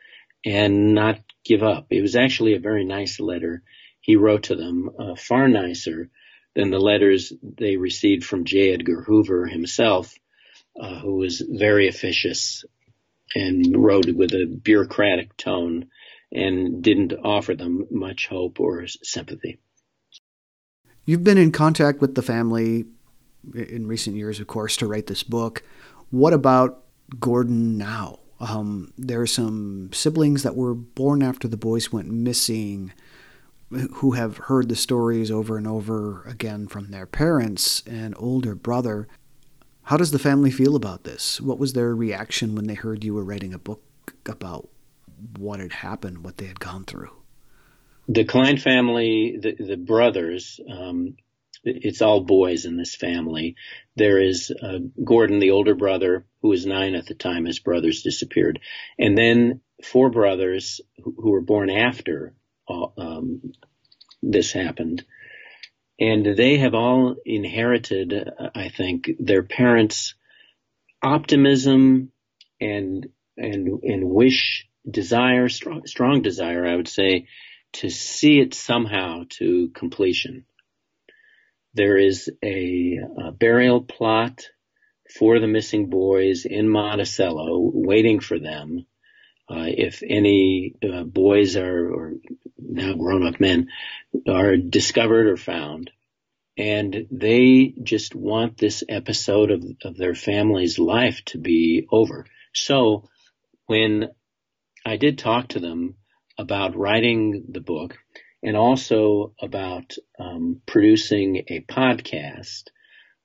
and 0.44 0.94
not 0.94 1.18
give 1.44 1.64
up. 1.64 1.88
It 1.90 2.00
was 2.00 2.14
actually 2.14 2.54
a 2.54 2.60
very 2.60 2.84
nice 2.84 3.18
letter 3.18 3.64
he 4.00 4.14
wrote 4.14 4.44
to 4.44 4.54
them, 4.54 4.90
uh, 4.96 5.16
far 5.16 5.48
nicer 5.48 6.10
than 6.54 6.70
the 6.70 6.78
letters 6.78 7.32
they 7.42 7.76
received 7.76 8.24
from 8.24 8.44
J. 8.44 8.72
Edgar 8.72 9.02
Hoover 9.02 9.46
himself, 9.46 10.14
uh, 10.80 11.00
who 11.00 11.16
was 11.16 11.40
very 11.40 11.88
officious 11.88 12.64
and 13.34 13.76
wrote 13.76 14.06
with 14.14 14.32
a 14.32 14.46
bureaucratic 14.46 15.36
tone 15.36 15.88
and 16.32 16.82
didn't 16.82 17.12
offer 17.24 17.54
them 17.54 17.86
much 17.90 18.26
hope 18.26 18.60
or 18.60 18.86
sympathy. 18.86 19.58
You've 21.04 21.24
been 21.24 21.38
in 21.38 21.52
contact 21.52 22.00
with 22.00 22.14
the 22.14 22.22
family 22.22 22.84
in 23.54 23.86
recent 23.86 24.16
years, 24.16 24.40
of 24.40 24.46
course, 24.46 24.76
to 24.76 24.86
write 24.86 25.06
this 25.06 25.22
book. 25.22 25.62
What 26.10 26.32
about 26.34 26.84
Gordon 27.18 27.78
now? 27.78 28.18
Um, 28.40 28.92
there 28.96 29.20
are 29.20 29.26
some 29.26 29.90
siblings 29.92 30.42
that 30.42 30.54
were 30.54 30.74
born 30.74 31.22
after 31.22 31.48
the 31.48 31.56
boys 31.56 31.92
went 31.92 32.10
missing 32.10 32.92
who 33.70 34.12
have 34.12 34.36
heard 34.36 34.68
the 34.68 34.76
stories 34.76 35.30
over 35.30 35.58
and 35.58 35.66
over 35.66 36.22
again 36.24 36.68
from 36.68 36.90
their 36.90 37.06
parents 37.06 37.82
and 37.86 38.14
older 38.16 38.54
brother. 38.54 39.08
How 39.84 39.96
does 39.96 40.10
the 40.10 40.18
family 40.18 40.50
feel 40.50 40.76
about 40.76 41.04
this? 41.04 41.40
What 41.40 41.58
was 41.58 41.72
their 41.72 41.94
reaction 41.94 42.54
when 42.54 42.66
they 42.66 42.74
heard 42.74 43.04
you 43.04 43.14
were 43.14 43.24
writing 43.24 43.52
a 43.52 43.58
book 43.58 43.82
about 44.26 44.68
what 45.38 45.60
had 45.60 45.72
happened, 45.72 46.24
what 46.24 46.36
they 46.36 46.46
had 46.46 46.60
gone 46.60 46.84
through? 46.84 47.10
The 48.08 48.24
Klein 48.24 48.56
family, 48.56 49.38
the, 49.40 49.54
the 49.54 49.76
brothers, 49.76 50.60
um, 50.70 51.16
it's 51.64 52.00
all 52.02 52.22
boys 52.22 52.64
in 52.64 52.76
this 52.76 52.94
family. 52.94 53.56
There 53.96 54.20
is 54.20 54.50
uh, 54.50 54.78
Gordon, 55.04 55.40
the 55.40 55.50
older 55.50 55.74
brother, 55.74 56.24
who 56.40 56.48
was 56.48 56.64
nine 56.64 56.94
at 56.94 57.06
the 57.06 57.14
time 57.14 57.44
his 57.44 57.58
brothers 57.58 58.02
disappeared, 58.02 58.60
and 58.98 59.18
then 59.18 59.60
four 59.84 60.10
brothers 60.10 60.80
who, 61.02 61.30
were 61.30 61.40
born 61.40 61.70
after 61.70 62.34
um, 62.68 63.52
this 64.22 64.52
happened. 64.52 65.04
And 66.00 66.36
they 66.36 66.58
have 66.58 66.74
all 66.74 67.16
inherited, 67.24 68.30
I 68.54 68.68
think, 68.68 69.10
their 69.18 69.42
parents' 69.42 70.14
optimism 71.02 72.12
and 72.60 73.08
and 73.36 73.82
and 73.82 74.10
wish, 74.10 74.68
desire, 74.90 75.48
strong, 75.48 75.86
strong 75.86 76.22
desire, 76.22 76.66
I 76.66 76.76
would 76.76 76.88
say, 76.88 77.26
to 77.74 77.90
see 77.90 78.40
it 78.40 78.54
somehow 78.54 79.24
to 79.30 79.68
completion. 79.74 80.44
There 81.74 81.98
is 81.98 82.30
a, 82.42 82.98
a 83.26 83.32
burial 83.32 83.82
plot 83.82 84.46
for 85.16 85.38
the 85.38 85.46
missing 85.46 85.88
boys 85.90 86.44
in 86.44 86.68
Monticello, 86.68 87.70
waiting 87.72 88.20
for 88.20 88.38
them. 88.38 88.86
Uh, 89.50 89.64
if 89.66 90.02
any 90.06 90.74
uh, 90.82 91.04
boys 91.04 91.56
are, 91.56 91.90
or 91.90 92.12
now 92.58 92.92
grown 92.92 93.26
up 93.26 93.40
men 93.40 93.68
are 94.28 94.56
discovered 94.56 95.26
or 95.26 95.38
found. 95.38 95.90
And 96.58 97.06
they 97.10 97.72
just 97.82 98.14
want 98.14 98.58
this 98.58 98.82
episode 98.88 99.50
of, 99.50 99.64
of 99.84 99.96
their 99.96 100.14
family's 100.14 100.78
life 100.78 101.22
to 101.26 101.38
be 101.38 101.86
over. 101.90 102.26
So 102.52 103.08
when 103.66 104.08
I 104.88 104.96
did 104.96 105.18
talk 105.18 105.48
to 105.48 105.60
them 105.60 105.96
about 106.38 106.76
writing 106.76 107.44
the 107.48 107.60
book 107.60 107.98
and 108.42 108.56
also 108.56 109.34
about 109.40 109.94
um, 110.18 110.62
producing 110.66 111.44
a 111.48 111.60
podcast 111.60 112.64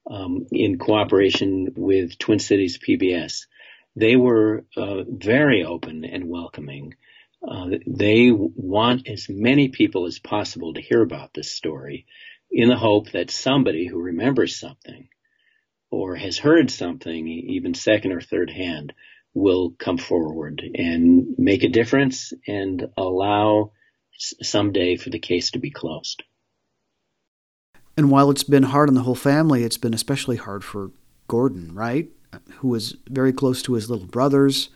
um, 0.10 0.48
in 0.52 0.78
cooperation 0.78 1.74
with 1.76 2.18
Twin 2.18 2.40
Cities 2.40 2.78
PBS, 2.78 3.46
they 3.96 4.16
were 4.16 4.66
uh, 4.76 5.04
very 5.08 5.64
open 5.64 6.04
and 6.04 6.28
welcoming. 6.28 6.96
Uh, 7.48 7.70
they 7.86 8.32
want 8.32 9.08
as 9.08 9.28
many 9.30 9.70
people 9.70 10.06
as 10.06 10.20
possible 10.20 10.74
to 10.74 10.82
hear 10.82 11.02
about 11.02 11.34
this 11.34 11.52
story 11.52 12.06
in 12.52 12.70
the 12.70 12.78
hope 12.78 13.12
that 13.12 13.32
somebody 13.32 13.88
who 13.88 14.00
remembers 14.00 14.60
something 14.60 15.08
or 15.92 16.16
has 16.16 16.38
heard 16.38 16.72
something, 16.72 17.28
even 17.28 17.74
second 17.74 18.12
or 18.12 18.22
third 18.22 18.50
hand, 18.50 18.94
will 19.34 19.72
come 19.80 19.98
forward 19.98 20.62
and 20.76 21.36
make 21.38 21.64
a 21.64 21.70
difference 21.70 22.34
and 22.48 22.90
allow 22.98 23.72
someday 24.18 24.96
for 24.96 25.10
the 25.10 25.20
case 25.20 25.52
to 25.52 25.60
be 25.60 25.72
closed. 25.72 26.24
And 27.98 28.10
while 28.10 28.30
it's 28.30 28.44
been 28.44 28.64
hard 28.64 28.90
on 28.90 28.96
the 28.96 29.02
whole 29.02 29.16
family, 29.16 29.64
it's 29.64 29.78
been 29.78 29.94
especially 29.94 30.38
hard 30.38 30.64
for 30.64 30.92
Gordon, 31.28 31.74
right? 31.74 32.10
Who 32.58 32.70
was 32.70 32.96
very 33.08 33.34
close 33.34 33.62
to 33.64 33.74
his 33.74 33.90
little 33.90 34.08
brothers, 34.08 34.70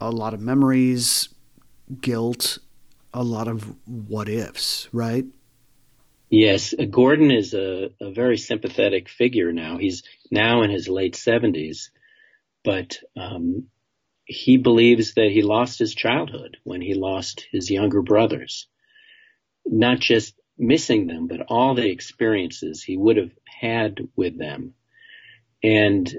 a 0.00 0.10
lot 0.10 0.34
of 0.34 0.40
memories, 0.40 1.28
guilt, 2.00 2.58
a 3.12 3.24
lot 3.24 3.48
of 3.48 3.74
what 3.86 4.28
ifs, 4.28 4.88
right? 4.92 5.24
Yes, 6.28 6.74
Gordon 6.90 7.30
is 7.30 7.54
a, 7.54 7.90
a 8.00 8.10
very 8.10 8.36
sympathetic 8.36 9.08
figure 9.08 9.52
now. 9.52 9.78
He's 9.78 10.02
now 10.30 10.62
in 10.62 10.70
his 10.70 10.88
late 10.88 11.14
70s, 11.14 11.90
but 12.66 12.98
um, 13.16 13.68
he 14.26 14.58
believes 14.58 15.14
that 15.14 15.30
he 15.30 15.40
lost 15.40 15.78
his 15.78 15.94
childhood 15.94 16.58
when 16.64 16.82
he 16.82 16.94
lost 16.94 17.46
his 17.50 17.70
younger 17.70 18.02
brothers. 18.02 18.68
Not 19.64 20.00
just 20.00 20.34
missing 20.58 21.06
them, 21.06 21.28
but 21.28 21.46
all 21.48 21.74
the 21.74 21.88
experiences 21.88 22.82
he 22.82 22.98
would 22.98 23.16
have 23.16 23.32
had 23.46 24.00
with 24.14 24.38
them. 24.38 24.74
And 25.62 26.12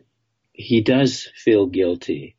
he 0.54 0.82
does 0.82 1.30
feel 1.36 1.68
guilty 1.68 2.38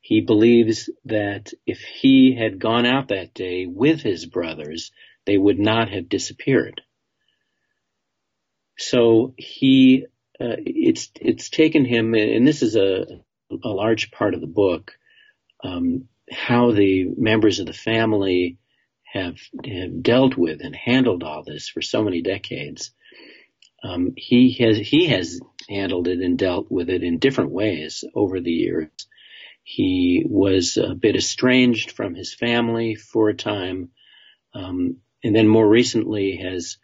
he 0.00 0.22
believes 0.22 0.90
that 1.04 1.52
if 1.66 1.80
he 1.80 2.34
had 2.34 2.58
gone 2.58 2.86
out 2.86 3.08
that 3.08 3.34
day 3.34 3.66
with 3.66 4.00
his 4.00 4.26
brothers, 4.26 4.92
they 5.26 5.36
would 5.36 5.58
not 5.58 5.90
have 5.90 6.08
disappeared. 6.08 6.80
So 8.78 9.34
he, 9.36 10.06
uh, 10.40 10.56
it's, 10.58 11.10
it's 11.20 11.50
taken 11.50 11.84
him, 11.84 12.14
and 12.14 12.46
this 12.46 12.62
is 12.62 12.76
a, 12.76 13.20
a 13.64 13.68
large 13.68 14.10
part 14.10 14.34
of 14.34 14.40
the 14.40 14.46
book, 14.46 14.92
um, 15.62 16.08
how 16.30 16.72
the 16.72 17.06
members 17.16 17.58
of 17.58 17.66
the 17.66 17.72
family 17.72 18.58
have, 19.04 19.38
have 19.64 20.02
dealt 20.02 20.36
with 20.36 20.60
and 20.62 20.74
handled 20.76 21.22
all 21.22 21.42
this 21.42 21.68
for 21.68 21.82
so 21.82 22.02
many 22.04 22.22
decades. 22.22 22.92
Um, 23.82 24.12
he 24.16 24.52
has 24.60 24.76
he 24.76 25.06
has 25.06 25.40
handled 25.68 26.08
it 26.08 26.20
and 26.20 26.38
dealt 26.38 26.70
with 26.70 26.90
it 26.90 27.02
in 27.02 27.18
different 27.18 27.50
ways 27.50 28.04
over 28.14 28.40
the 28.40 28.50
years. 28.50 28.90
He 29.62 30.24
was 30.26 30.76
a 30.76 30.94
bit 30.94 31.16
estranged 31.16 31.92
from 31.92 32.14
his 32.14 32.34
family 32.34 32.94
for 32.94 33.28
a 33.28 33.34
time, 33.34 33.90
um, 34.54 34.96
and 35.22 35.34
then 35.34 35.48
more 35.48 35.68
recently 35.68 36.36
has 36.36 36.76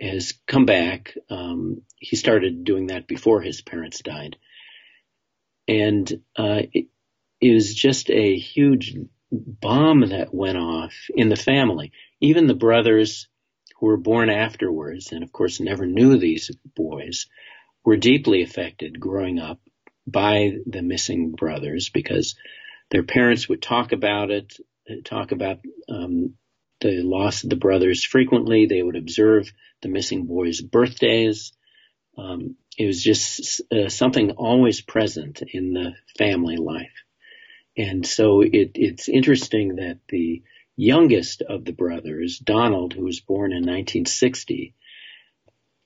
has 0.00 0.34
come 0.46 0.66
back. 0.66 1.16
Um, 1.30 1.82
he 1.96 2.16
started 2.16 2.64
doing 2.64 2.88
that 2.88 3.06
before 3.06 3.40
his 3.40 3.62
parents 3.62 4.00
died, 4.02 4.36
and 5.68 6.10
uh, 6.36 6.62
it, 6.72 6.86
it 7.40 7.52
was 7.52 7.74
just 7.74 8.10
a 8.10 8.36
huge 8.36 8.96
bomb 9.30 10.00
that 10.08 10.34
went 10.34 10.56
off 10.56 10.94
in 11.14 11.28
the 11.28 11.36
family. 11.36 11.92
Even 12.20 12.46
the 12.46 12.54
brothers 12.54 13.28
who 13.78 13.86
were 13.86 13.98
born 13.98 14.30
afterwards, 14.30 15.12
and 15.12 15.22
of 15.22 15.30
course 15.30 15.60
never 15.60 15.86
knew 15.86 16.18
these 16.18 16.50
boys, 16.74 17.26
were 17.84 17.96
deeply 17.96 18.42
affected 18.42 18.98
growing 18.98 19.38
up 19.38 19.60
by 20.06 20.52
the 20.66 20.82
missing 20.82 21.32
brothers 21.32 21.90
because 21.90 22.34
their 22.90 23.02
parents 23.02 23.48
would 23.48 23.60
talk 23.60 23.92
about 23.92 24.30
it, 24.30 24.56
talk 25.04 25.32
about 25.32 25.58
um, 25.88 26.34
the 26.80 27.02
loss 27.02 27.44
of 27.44 27.50
the 27.50 27.56
brothers 27.56 28.04
frequently. 28.04 28.66
They 28.66 28.82
would 28.82 28.96
observe 28.96 29.52
the 29.82 29.88
missing 29.88 30.24
boys' 30.24 30.62
birthdays. 30.62 31.52
Um, 32.16 32.56
it 32.78 32.86
was 32.86 33.02
just 33.02 33.60
uh, 33.72 33.88
something 33.88 34.30
always 34.30 34.80
present 34.80 35.42
in 35.42 35.74
the 35.74 35.94
family 36.16 36.56
life. 36.56 36.94
And 37.76 38.06
so 38.06 38.40
it, 38.40 38.72
it's 38.76 39.08
interesting 39.08 39.76
that 39.76 39.98
the 40.08 40.44
youngest 40.76 41.42
of 41.42 41.64
the 41.64 41.72
brothers, 41.72 42.38
Donald, 42.38 42.92
who 42.92 43.02
was 43.02 43.18
born 43.18 43.50
in 43.50 43.62
1960, 43.62 44.74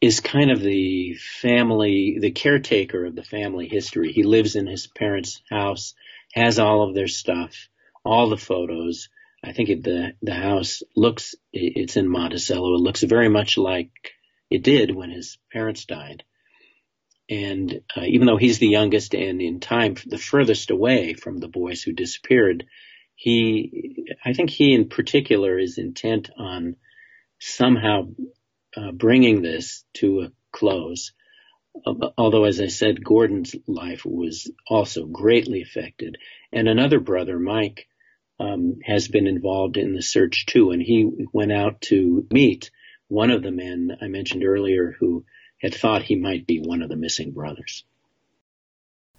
is 0.02 0.20
kind 0.20 0.50
of 0.50 0.60
the 0.60 1.14
family, 1.14 2.18
the 2.20 2.30
caretaker 2.30 3.06
of 3.06 3.16
the 3.16 3.24
family 3.24 3.68
history. 3.68 4.12
He 4.12 4.22
lives 4.22 4.54
in 4.54 4.66
his 4.66 4.86
parents' 4.86 5.40
house, 5.48 5.94
has 6.34 6.58
all 6.58 6.86
of 6.86 6.94
their 6.94 7.08
stuff, 7.08 7.68
all 8.04 8.28
the 8.28 8.36
photos. 8.36 9.08
I 9.42 9.52
think 9.52 9.70
it, 9.70 9.82
the 9.82 10.12
the 10.20 10.34
house 10.34 10.82
looks 10.94 11.34
it's 11.52 11.96
in 11.96 12.06
Monticello. 12.06 12.74
It 12.74 12.80
looks 12.80 13.02
very 13.02 13.30
much 13.30 13.56
like 13.56 13.92
it 14.50 14.62
did 14.62 14.94
when 14.94 15.10
his 15.10 15.38
parents 15.50 15.86
died. 15.86 16.24
And 17.30 17.82
uh, 17.96 18.02
even 18.04 18.26
though 18.26 18.36
he's 18.36 18.58
the 18.58 18.68
youngest 18.68 19.14
and 19.14 19.40
in 19.40 19.60
time 19.60 19.96
the 20.06 20.18
furthest 20.18 20.70
away 20.70 21.14
from 21.14 21.38
the 21.38 21.48
boys 21.48 21.82
who 21.82 21.92
disappeared, 21.92 22.66
he, 23.14 24.06
I 24.24 24.32
think 24.32 24.50
he 24.50 24.74
in 24.74 24.88
particular 24.88 25.58
is 25.58 25.78
intent 25.78 26.30
on 26.36 26.76
somehow 27.38 28.08
uh, 28.76 28.92
bringing 28.92 29.42
this 29.42 29.84
to 29.94 30.22
a 30.22 30.32
close. 30.50 31.12
Although, 32.18 32.44
as 32.44 32.60
I 32.60 32.66
said, 32.66 33.02
Gordon's 33.02 33.54
life 33.66 34.04
was 34.04 34.50
also 34.68 35.06
greatly 35.06 35.62
affected. 35.62 36.18
And 36.52 36.68
another 36.68 37.00
brother, 37.00 37.38
Mike, 37.38 37.86
um, 38.38 38.78
has 38.84 39.08
been 39.08 39.26
involved 39.26 39.76
in 39.76 39.94
the 39.94 40.02
search 40.02 40.46
too. 40.46 40.70
And 40.70 40.82
he 40.82 41.10
went 41.32 41.52
out 41.52 41.80
to 41.82 42.26
meet 42.30 42.70
one 43.08 43.30
of 43.30 43.42
the 43.42 43.52
men 43.52 43.96
I 44.00 44.08
mentioned 44.08 44.44
earlier 44.44 44.94
who 44.98 45.24
had 45.62 45.74
thought 45.74 46.02
he 46.02 46.16
might 46.16 46.46
be 46.46 46.58
one 46.60 46.82
of 46.82 46.88
the 46.88 46.96
missing 46.96 47.30
brothers. 47.30 47.84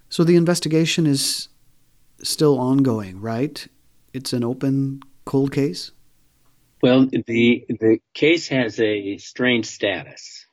So 0.09 0.23
the 0.23 0.35
investigation 0.35 1.07
is 1.07 1.47
still 2.21 2.59
ongoing, 2.59 3.19
right? 3.21 3.67
it's 4.13 4.31
an 4.31 4.43
open 4.43 5.01
cold 5.25 5.51
case? 5.51 5.91
Well, 6.81 7.07
the 7.07 7.65
the 7.67 7.99
case 8.13 8.47
has 8.49 8.79
a 8.79 9.17
strange 9.17 9.65
status. 9.65 10.45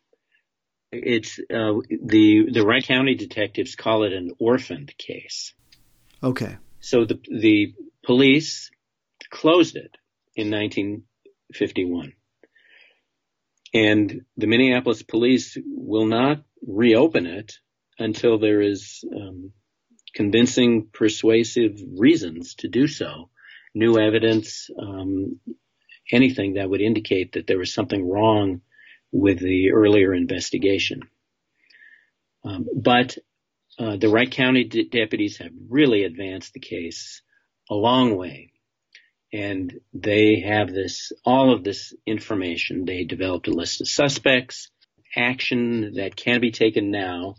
It's 0.93 1.39
uh, 1.39 1.75
the 1.89 2.51
the 2.53 2.65
Wright 2.65 2.85
County 2.85 3.15
detectives 3.15 3.77
call 3.77 4.05
it 4.05 4.13
an 4.13 4.33
orphaned 4.39 4.97
case. 4.97 5.55
Okay. 6.23 6.57
So 6.81 7.05
the 7.05 7.21
the 7.29 7.75
police 8.05 8.71
closed 9.31 9.77
it 9.77 9.97
in 10.35 10.51
1951, 10.51 12.13
and 13.73 14.23
the 14.37 14.47
Minneapolis 14.47 15.03
police 15.03 15.57
will 15.67 16.07
not 16.07 16.43
reopen 16.67 17.27
it 17.27 17.55
until 17.99 18.39
there 18.39 18.61
is 18.61 19.05
um, 19.15 19.53
convincing, 20.15 20.89
persuasive 20.93 21.79
reasons 21.97 22.55
to 22.57 22.69
do 22.69 22.87
so 22.87 23.31
new 23.75 23.99
evidence, 23.99 24.69
um, 24.79 25.39
anything 26.11 26.55
that 26.55 26.69
would 26.69 26.81
indicate 26.81 27.33
that 27.33 27.47
there 27.47 27.59
was 27.59 27.73
something 27.73 28.09
wrong 28.09 28.61
with 29.13 29.39
the 29.39 29.73
earlier 29.73 30.15
investigation. 30.15 31.03
Um, 32.45 32.67
but 32.75 33.17
uh, 33.79 33.97
the 33.97 34.09
Wright 34.09 34.31
County 34.31 34.65
de- 34.65 34.89
deputies 34.89 35.39
have 35.39 35.53
really 35.69 36.05
advanced 36.05 36.53
the 36.53 36.61
case 36.61 37.23
a 37.69 37.75
long 37.75 38.17
way. 38.17 38.53
And 39.33 39.81
they 39.93 40.41
have 40.41 40.73
this, 40.73 41.13
all 41.25 41.53
of 41.53 41.63
this 41.63 41.95
information. 42.07 42.85
They 42.85 43.05
developed 43.05 43.47
a 43.49 43.53
list 43.53 43.81
of 43.81 43.89
suspects, 43.89 44.71
action 45.17 45.95
that 45.95 46.17
can 46.17 46.41
be 46.41 46.51
taken 46.51 46.91
now 46.91 47.37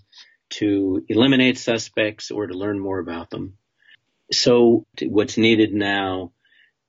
to 0.52 1.04
eliminate 1.08 1.58
suspects 1.58 2.32
or 2.32 2.48
to 2.48 2.58
learn 2.58 2.80
more 2.80 3.00
about 3.00 3.30
them. 3.30 3.58
So 4.32 4.86
what's 5.02 5.38
needed 5.38 5.74
now 5.74 6.32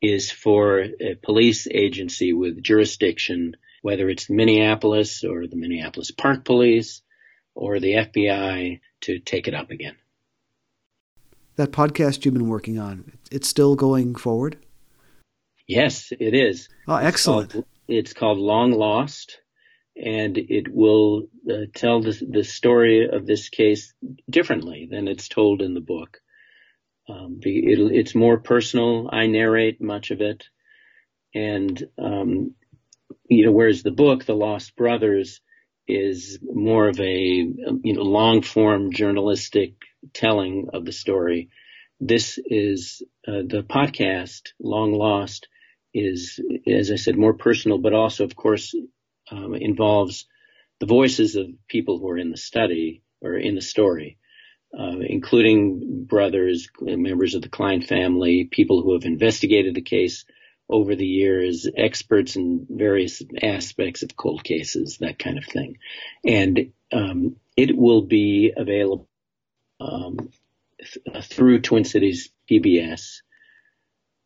is 0.00 0.30
for 0.30 0.80
a 0.80 1.14
police 1.22 1.68
agency 1.70 2.32
with 2.32 2.62
jurisdiction, 2.62 3.56
whether 3.82 4.08
it's 4.08 4.28
Minneapolis 4.28 5.24
or 5.24 5.46
the 5.46 5.56
Minneapolis 5.56 6.10
Park 6.10 6.44
Police 6.44 7.02
or 7.54 7.78
the 7.78 7.94
FBI, 7.94 8.80
to 9.02 9.18
take 9.18 9.46
it 9.46 9.54
up 9.54 9.70
again. 9.70 9.96
That 11.56 11.70
podcast 11.70 12.24
you've 12.24 12.34
been 12.34 12.48
working 12.48 12.78
on, 12.78 13.12
it's 13.30 13.48
still 13.48 13.76
going 13.76 14.14
forward? 14.14 14.56
Yes, 15.72 16.12
it 16.12 16.34
is. 16.34 16.68
Oh, 16.86 16.96
excellent. 16.96 17.46
It's 17.46 17.52
called, 17.52 17.66
it's 17.88 18.12
called 18.12 18.38
Long 18.38 18.72
Lost, 18.72 19.38
and 19.96 20.36
it 20.36 20.68
will 20.68 21.28
uh, 21.50 21.66
tell 21.74 22.02
the, 22.02 22.12
the 22.30 22.44
story 22.44 23.08
of 23.08 23.26
this 23.26 23.48
case 23.48 23.94
differently 24.28 24.86
than 24.90 25.08
it's 25.08 25.28
told 25.28 25.62
in 25.62 25.72
the 25.72 25.80
book. 25.80 26.18
Um, 27.08 27.40
it, 27.42 27.78
it's 27.92 28.14
more 28.14 28.38
personal. 28.38 29.08
I 29.10 29.26
narrate 29.26 29.80
much 29.80 30.10
of 30.10 30.20
it, 30.20 30.44
and 31.34 31.82
um, 31.98 32.54
you 33.28 33.46
know, 33.46 33.52
whereas 33.52 33.82
the 33.82 33.90
book, 33.90 34.24
The 34.24 34.34
Lost 34.34 34.76
Brothers, 34.76 35.40
is 35.88 36.38
more 36.42 36.88
of 36.88 37.00
a 37.00 37.08
you 37.08 37.94
know 37.94 38.02
long 38.02 38.42
form 38.42 38.92
journalistic 38.92 39.74
telling 40.12 40.68
of 40.74 40.84
the 40.84 40.92
story. 40.92 41.48
This 41.98 42.38
is 42.44 43.02
uh, 43.26 43.42
the 43.46 43.62
podcast, 43.62 44.50
Long 44.60 44.92
Lost, 44.92 45.48
is 45.94 46.40
as 46.66 46.90
I 46.90 46.96
said 46.96 47.16
more 47.16 47.34
personal, 47.34 47.78
but 47.78 47.94
also, 47.94 48.24
of 48.24 48.36
course, 48.36 48.74
um, 49.30 49.54
involves 49.54 50.26
the 50.80 50.86
voices 50.86 51.36
of 51.36 51.46
people 51.68 51.98
who 51.98 52.08
are 52.10 52.18
in 52.18 52.30
the 52.30 52.36
study 52.36 53.02
or 53.22 53.34
in 53.34 53.54
the 53.54 53.62
story 53.62 54.18
uh, 54.78 54.98
including 55.00 56.04
brothers, 56.04 56.68
members 56.80 57.34
of 57.34 57.42
the 57.42 57.48
Klein 57.48 57.82
family, 57.82 58.44
people 58.44 58.82
who 58.82 58.94
have 58.94 59.04
investigated 59.04 59.74
the 59.74 59.82
case 59.82 60.24
over 60.68 60.94
the 60.96 61.06
years, 61.06 61.68
experts 61.76 62.36
in 62.36 62.66
various 62.70 63.22
aspects 63.42 64.02
of 64.02 64.16
cold 64.16 64.42
cases, 64.42 64.98
that 64.98 65.18
kind 65.18 65.36
of 65.36 65.44
thing. 65.44 65.76
And 66.24 66.72
um, 66.92 67.36
it 67.56 67.76
will 67.76 68.02
be 68.02 68.52
available 68.56 69.08
um, 69.80 70.30
th- 70.80 71.26
through 71.26 71.60
Twin 71.60 71.84
Cities 71.84 72.30
PBS 72.50 73.20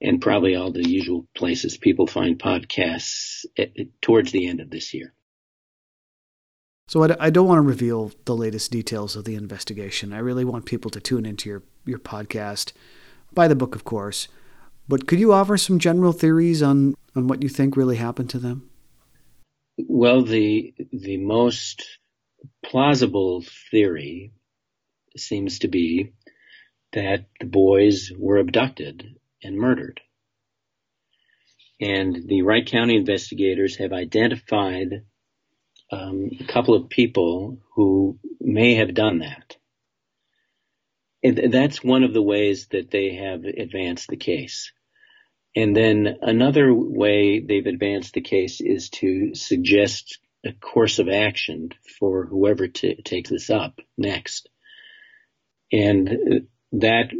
and 0.00 0.20
probably 0.20 0.54
all 0.56 0.70
the 0.70 0.88
usual 0.88 1.26
places 1.34 1.76
people 1.76 2.06
find 2.06 2.38
podcasts 2.38 3.44
at, 3.58 3.70
towards 4.00 4.32
the 4.32 4.46
end 4.46 4.60
of 4.60 4.70
this 4.70 4.92
year. 4.92 5.12
So 6.88 7.02
I, 7.02 7.16
I 7.18 7.30
don't 7.30 7.48
want 7.48 7.58
to 7.58 7.68
reveal 7.68 8.12
the 8.26 8.36
latest 8.36 8.70
details 8.70 9.16
of 9.16 9.24
the 9.24 9.34
investigation. 9.34 10.12
I 10.12 10.18
really 10.18 10.44
want 10.44 10.66
people 10.66 10.90
to 10.92 11.00
tune 11.00 11.26
into 11.26 11.48
your, 11.48 11.62
your 11.84 11.98
podcast, 11.98 12.72
buy 13.32 13.48
the 13.48 13.56
book, 13.56 13.74
of 13.74 13.84
course. 13.84 14.28
But 14.88 15.08
could 15.08 15.18
you 15.18 15.32
offer 15.32 15.56
some 15.56 15.80
general 15.80 16.12
theories 16.12 16.62
on, 16.62 16.94
on 17.16 17.26
what 17.26 17.42
you 17.42 17.48
think 17.48 17.76
really 17.76 17.96
happened 17.96 18.30
to 18.30 18.38
them? 18.38 18.70
Well, 19.78 20.22
the 20.22 20.74
the 20.90 21.18
most 21.18 21.98
plausible 22.64 23.44
theory 23.70 24.32
seems 25.16 25.58
to 25.60 25.68
be 25.68 26.12
that 26.92 27.26
the 27.40 27.46
boys 27.46 28.10
were 28.16 28.38
abducted 28.38 29.16
and 29.46 29.56
murdered. 29.56 30.00
And 31.80 32.26
the 32.26 32.42
Wright 32.42 32.66
County 32.66 32.96
investigators 32.96 33.76
have 33.76 33.92
identified 33.92 35.04
um, 35.92 36.30
a 36.40 36.44
couple 36.44 36.74
of 36.74 36.88
people 36.88 37.58
who 37.74 38.18
may 38.40 38.74
have 38.74 38.94
done 38.94 39.18
that. 39.20 39.56
And 41.22 41.52
that's 41.52 41.82
one 41.82 42.02
of 42.02 42.12
the 42.12 42.22
ways 42.22 42.68
that 42.70 42.90
they 42.90 43.16
have 43.16 43.44
advanced 43.44 44.08
the 44.08 44.16
case. 44.16 44.72
And 45.54 45.74
then 45.74 46.18
another 46.22 46.72
way 46.72 47.40
they've 47.40 47.66
advanced 47.66 48.14
the 48.14 48.20
case 48.20 48.60
is 48.60 48.90
to 48.90 49.34
suggest 49.34 50.18
a 50.44 50.52
course 50.52 50.98
of 50.98 51.08
action 51.08 51.70
for 51.98 52.26
whoever 52.26 52.68
t- 52.68 53.02
takes 53.02 53.30
this 53.30 53.50
up 53.50 53.80
next. 53.96 54.48
And 55.72 56.46
that 56.72 57.10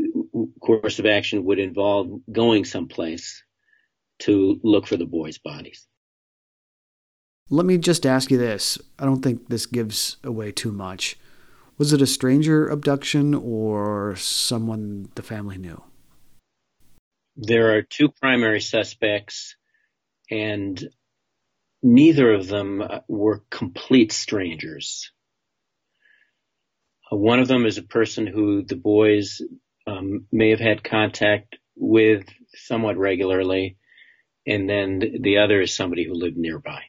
course 0.61 0.99
of 0.99 1.07
action 1.07 1.45
would 1.45 1.59
involve 1.59 2.21
going 2.31 2.65
someplace 2.65 3.43
to 4.21 4.61
look 4.63 4.87
for 4.87 4.97
the 4.97 5.07
boys' 5.07 5.39
bodies. 5.39 5.87
Let 7.49 7.67
me 7.67 7.79
just 7.79 8.07
ask 8.07 8.31
you 8.31 8.39
this. 8.39 8.79
I 8.99 9.05
don't 9.05 9.23
think 9.23 9.49
this 9.49 9.67
gives 9.67 10.17
away 10.25 10.53
too 10.53 10.73
much. 10.73 11.17
Was 11.79 11.93
it 11.93 12.03
a 12.03 12.07
stranger 12.07 12.67
abduction 12.67 13.35
or 13.35 14.17
someone 14.17 15.11
the 15.15 15.23
family 15.23 15.59
knew? 15.59 15.83
There 17.37 17.77
are 17.77 17.83
two 17.83 18.09
primary 18.09 18.63
suspects, 18.63 19.57
and 20.31 20.83
neither 21.83 22.33
of 22.33 22.49
them 22.49 22.83
were 23.09 23.45
complete 23.51 24.11
strangers. 24.11 25.13
Uh, 27.13 27.17
one 27.17 27.39
of 27.39 27.47
them 27.47 27.67
is 27.67 27.79
a 27.79 27.83
person 27.83 28.27
who 28.27 28.65
the 28.65 28.77
boys 28.77 29.43
um, 29.87 30.27
may 30.33 30.51
have 30.51 30.61
had 30.61 30.85
contact 30.85 31.57
with 31.77 32.27
somewhat 32.55 32.97
regularly, 32.97 33.77
and 34.47 34.69
then 34.69 35.03
the 35.21 35.39
other 35.39 35.61
is 35.61 35.75
somebody 35.75 36.05
who 36.07 36.15
lived 36.15 36.37
nearby. 36.37 36.83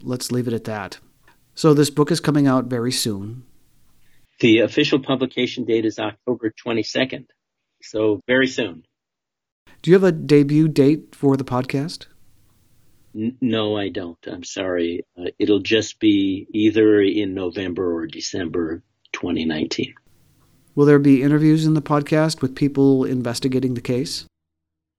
Let's 0.00 0.32
leave 0.32 0.48
it 0.48 0.54
at 0.54 0.64
that. 0.64 0.98
So, 1.54 1.74
this 1.74 1.90
book 1.90 2.10
is 2.10 2.20
coming 2.20 2.46
out 2.46 2.66
very 2.66 2.92
soon. 2.92 3.44
The 4.40 4.60
official 4.60 4.98
publication 4.98 5.64
date 5.64 5.84
is 5.84 5.98
October 5.98 6.52
22nd, 6.66 7.26
so 7.82 8.20
very 8.26 8.46
soon. 8.46 8.84
Do 9.82 9.90
you 9.90 9.94
have 9.94 10.04
a 10.04 10.12
debut 10.12 10.68
date 10.68 11.14
for 11.14 11.36
the 11.36 11.44
podcast? 11.44 12.06
no, 13.14 13.76
I 13.76 13.88
don't. 13.90 14.18
I'm 14.26 14.44
sorry. 14.44 15.04
Uh, 15.18 15.30
it'll 15.38 15.60
just 15.60 16.00
be 16.00 16.46
either 16.52 17.00
in 17.00 17.34
November 17.34 17.94
or 17.94 18.06
December 18.06 18.82
2019. 19.12 19.94
Will 20.74 20.86
there 20.86 20.98
be 20.98 21.22
interviews 21.22 21.66
in 21.66 21.74
the 21.74 21.82
podcast 21.82 22.40
with 22.40 22.56
people 22.56 23.04
investigating 23.04 23.74
the 23.74 23.80
case? 23.80 24.24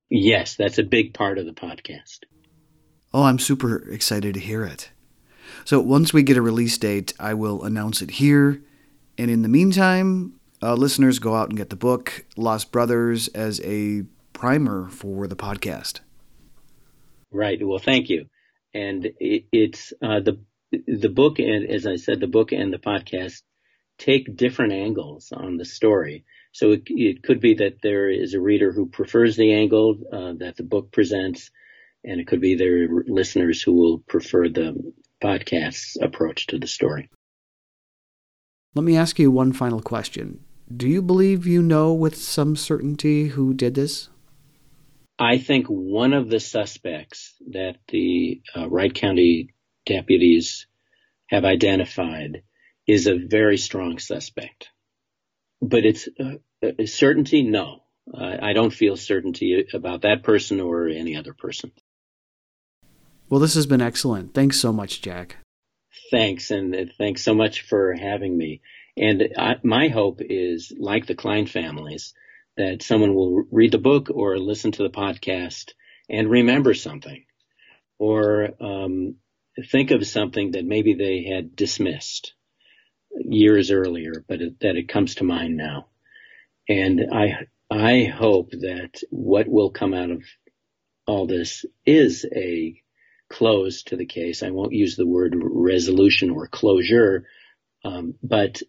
Yes, 0.09 0.55
that's 0.55 0.77
a 0.77 0.83
big 0.83 1.13
part 1.13 1.39
of 1.39 1.45
the 1.45 1.53
podcast. 1.53 2.19
Oh, 3.13 3.23
I'm 3.23 3.39
super 3.39 3.89
excited 3.89 4.35
to 4.35 4.39
hear 4.39 4.63
it. 4.63 4.91
So 5.65 5.79
once 5.79 6.13
we 6.13 6.21
get 6.21 6.37
a 6.37 6.41
release 6.41 6.77
date, 6.77 7.13
I 7.19 7.33
will 7.33 7.63
announce 7.63 8.01
it 8.01 8.11
here. 8.11 8.61
And 9.17 9.31
in 9.31 9.41
the 9.41 9.49
meantime, 9.49 10.39
uh, 10.61 10.75
listeners 10.75 11.19
go 11.19 11.35
out 11.35 11.49
and 11.49 11.57
get 11.57 11.69
the 11.69 11.75
book, 11.75 12.25
Lost 12.37 12.71
Brothers, 12.71 13.27
as 13.29 13.59
a 13.63 14.03
primer 14.33 14.89
for 14.89 15.27
the 15.27 15.35
podcast. 15.35 16.01
Right. 17.31 17.65
Well, 17.65 17.79
thank 17.79 18.09
you. 18.09 18.27
And 18.73 19.07
it, 19.19 19.45
it's 19.51 19.93
uh, 20.01 20.19
the 20.19 20.39
the 20.87 21.09
book, 21.09 21.37
and 21.37 21.69
as 21.69 21.85
I 21.85 21.97
said, 21.97 22.19
the 22.19 22.27
book 22.27 22.51
and 22.51 22.73
the 22.73 22.79
podcast 22.79 23.43
take 23.97 24.35
different 24.35 24.73
angles 24.73 25.31
on 25.31 25.57
the 25.57 25.65
story. 25.65 26.25
So 26.51 26.71
it, 26.71 26.83
it 26.87 27.23
could 27.23 27.39
be 27.39 27.55
that 27.55 27.81
there 27.81 28.09
is 28.09 28.33
a 28.33 28.41
reader 28.41 28.71
who 28.71 28.85
prefers 28.85 29.35
the 29.35 29.53
angle 29.53 29.97
uh, 30.11 30.33
that 30.37 30.55
the 30.57 30.63
book 30.63 30.91
presents, 30.91 31.51
and 32.03 32.19
it 32.19 32.27
could 32.27 32.41
be 32.41 32.55
there 32.55 32.83
are 32.83 33.03
listeners 33.07 33.61
who 33.61 33.73
will 33.73 33.99
prefer 33.99 34.49
the 34.49 34.93
podcast's 35.23 35.97
approach 36.01 36.47
to 36.47 36.59
the 36.59 36.67
story. 36.67 37.09
Let 38.75 38.83
me 38.83 38.97
ask 38.97 39.19
you 39.19 39.31
one 39.31 39.53
final 39.53 39.81
question. 39.81 40.43
Do 40.75 40.87
you 40.87 41.01
believe 41.01 41.45
you 41.45 41.61
know 41.61 41.93
with 41.93 42.15
some 42.15 42.55
certainty 42.55 43.27
who 43.27 43.53
did 43.53 43.75
this? 43.75 44.09
I 45.19 45.37
think 45.37 45.67
one 45.67 46.13
of 46.13 46.29
the 46.29 46.39
suspects 46.39 47.35
that 47.51 47.77
the 47.87 48.41
uh, 48.55 48.67
Wright 48.69 48.93
County 48.93 49.53
deputies 49.85 50.65
have 51.27 51.45
identified 51.45 52.43
is 52.87 53.07
a 53.07 53.17
very 53.17 53.57
strong 53.57 53.99
suspect. 53.99 54.69
But 55.61 55.85
it's 55.85 56.09
uh, 56.19 56.35
uh, 56.61 56.85
certainty, 56.85 57.43
no. 57.43 57.83
I 58.13 58.51
don't 58.51 58.73
feel 58.73 58.97
certainty 58.97 59.65
about 59.73 60.01
that 60.01 60.23
person 60.23 60.59
or 60.59 60.89
any 60.89 61.15
other 61.15 61.33
person. 61.33 61.71
Well, 63.29 63.39
this 63.39 63.55
has 63.55 63.65
been 63.65 63.81
excellent. 63.81 64.33
Thanks 64.33 64.59
so 64.59 64.73
much, 64.73 65.01
Jack. 65.01 65.37
Thanks, 66.11 66.51
and 66.51 66.75
uh, 66.75 66.85
thanks 66.97 67.23
so 67.23 67.33
much 67.33 67.61
for 67.61 67.93
having 67.93 68.37
me. 68.37 68.61
And 68.97 69.29
I, 69.37 69.55
my 69.63 69.87
hope 69.87 70.19
is, 70.21 70.73
like 70.77 71.05
the 71.05 71.15
Klein 71.15 71.47
families, 71.47 72.13
that 72.57 72.83
someone 72.83 73.15
will 73.15 73.43
read 73.49 73.71
the 73.71 73.77
book 73.77 74.09
or 74.13 74.37
listen 74.37 74.73
to 74.73 74.83
the 74.83 74.89
podcast 74.89 75.71
and 76.09 76.29
remember 76.29 76.73
something 76.73 77.23
or 77.97 78.49
um, 78.59 79.15
think 79.71 79.91
of 79.91 80.05
something 80.05 80.51
that 80.51 80.65
maybe 80.65 80.93
they 80.93 81.23
had 81.23 81.55
dismissed 81.55 82.33
years 83.19 83.71
earlier, 83.71 84.23
but 84.27 84.41
it, 84.41 84.59
that 84.61 84.75
it 84.75 84.89
comes 84.89 85.15
to 85.15 85.23
mind 85.23 85.57
now. 85.57 85.87
And 86.67 87.01
I, 87.11 87.47
I 87.69 88.05
hope 88.05 88.51
that 88.51 89.01
what 89.09 89.47
will 89.47 89.71
come 89.71 89.93
out 89.93 90.11
of 90.11 90.23
all 91.05 91.27
this 91.27 91.65
is 91.85 92.25
a 92.33 92.81
close 93.29 93.83
to 93.83 93.95
the 93.95 94.05
case. 94.05 94.43
I 94.43 94.51
won't 94.51 94.73
use 94.73 94.95
the 94.95 95.07
word 95.07 95.35
resolution 95.35 96.29
or 96.29 96.47
closure, 96.47 97.25
um, 97.83 98.15
but 98.21 98.61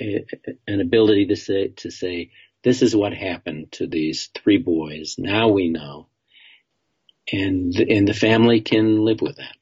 an 0.00 0.80
ability 0.80 1.26
to 1.26 1.36
say, 1.36 1.68
to 1.68 1.90
say, 1.90 2.30
this 2.64 2.82
is 2.82 2.96
what 2.96 3.14
happened 3.14 3.72
to 3.72 3.86
these 3.86 4.28
three 4.34 4.58
boys. 4.58 5.16
Now 5.18 5.48
we 5.48 5.68
know. 5.68 6.08
And, 7.32 7.74
and 7.76 8.08
the 8.08 8.14
family 8.14 8.60
can 8.60 9.04
live 9.04 9.20
with 9.20 9.36
that. 9.36 9.56